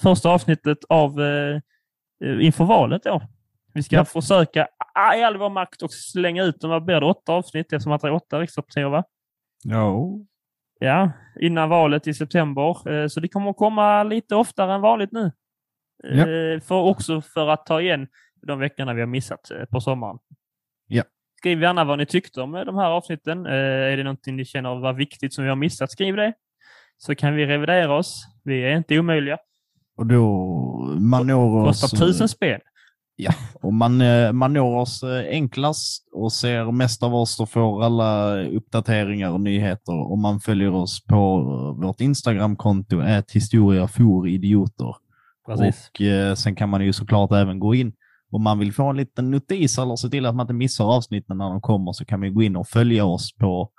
[0.02, 1.20] första avsnittet av
[2.42, 3.22] inför valet då.
[3.74, 4.06] Vi ska ja.
[4.06, 4.68] försöka
[5.18, 6.70] i all vår makt och slänga ut dem.
[6.70, 7.06] Vad blir det?
[7.06, 9.04] Åtta avsnitt eftersom att det är åtta riksdagspartier, va?
[9.64, 10.10] Ja.
[10.80, 13.08] Ja, innan valet i september.
[13.08, 15.32] Så det kommer komma lite oftare än vanligt nu.
[16.04, 16.26] Ja.
[16.60, 18.08] För också för att ta igen
[18.48, 20.18] de veckorna vi har missat på sommaren.
[20.88, 21.04] Ja.
[21.38, 23.46] Skriv gärna vad ni tyckte om de här avsnitten.
[23.46, 26.34] Eh, är det någonting ni känner var viktigt som vi har missat, skriv det.
[26.98, 28.24] Så kan vi revidera oss.
[28.44, 29.38] Vi är inte omöjliga.
[29.98, 30.28] Och då
[31.00, 31.82] man når oss...
[31.82, 32.60] Kostar tusen spel.
[33.16, 37.50] Ja, och man, eh, man når oss eh, enklast och ser mest av oss och
[37.50, 41.40] får alla uppdateringar och nyheter om man följer oss på
[41.82, 43.02] vårt Instagramkonto,
[43.34, 44.96] historiaforidioter.
[45.46, 45.92] Precis.
[46.32, 47.94] Och sen kan man ju såklart även gå in
[48.32, 51.38] om man vill få en liten notis eller se till att man inte missar avsnitten
[51.38, 53.72] när de kommer så kan man gå in och följa oss på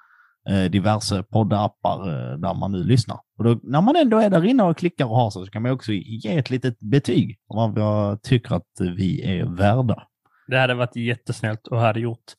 [0.49, 3.19] eh, diverse poddappar eh, där man nu lyssnar.
[3.39, 5.63] Och då, när man ändå är där inne och klickar och har sig så kan
[5.63, 10.03] man också ge ett litet betyg om man tycker att vi är värda.
[10.47, 12.33] Det hade varit jättesnällt och hade gjort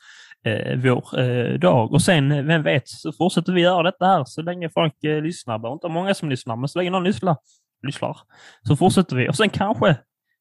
[0.45, 1.93] eh, vår eh, dag.
[1.93, 5.59] Och sen, vem vet, så fortsätter vi göra detta här så länge folk eh, lyssnar.
[5.59, 7.37] Det inte många som lyssnar, men så länge någon lyssnar,
[7.85, 8.17] lyssnar
[8.67, 9.29] så fortsätter vi.
[9.29, 9.97] Och sen kanske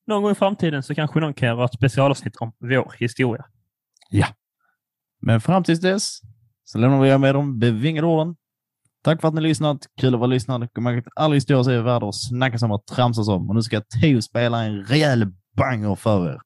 [0.07, 3.45] någon gång i framtiden så kanske någon kan göra ett specialavsnitt om vår historia.
[4.11, 4.27] Ja.
[5.23, 6.21] Men fram tills dess
[6.65, 8.37] så lämnar vi er med de bevingade orden.
[9.05, 9.79] Tack för att ni lyssnat.
[10.01, 10.73] Kul att vara lyssnad.
[10.73, 13.49] Kom ihåg att all historia är värd att snackas om och tramsas om.
[13.49, 16.41] Och nu ska Teo spela en rejäl banger för er.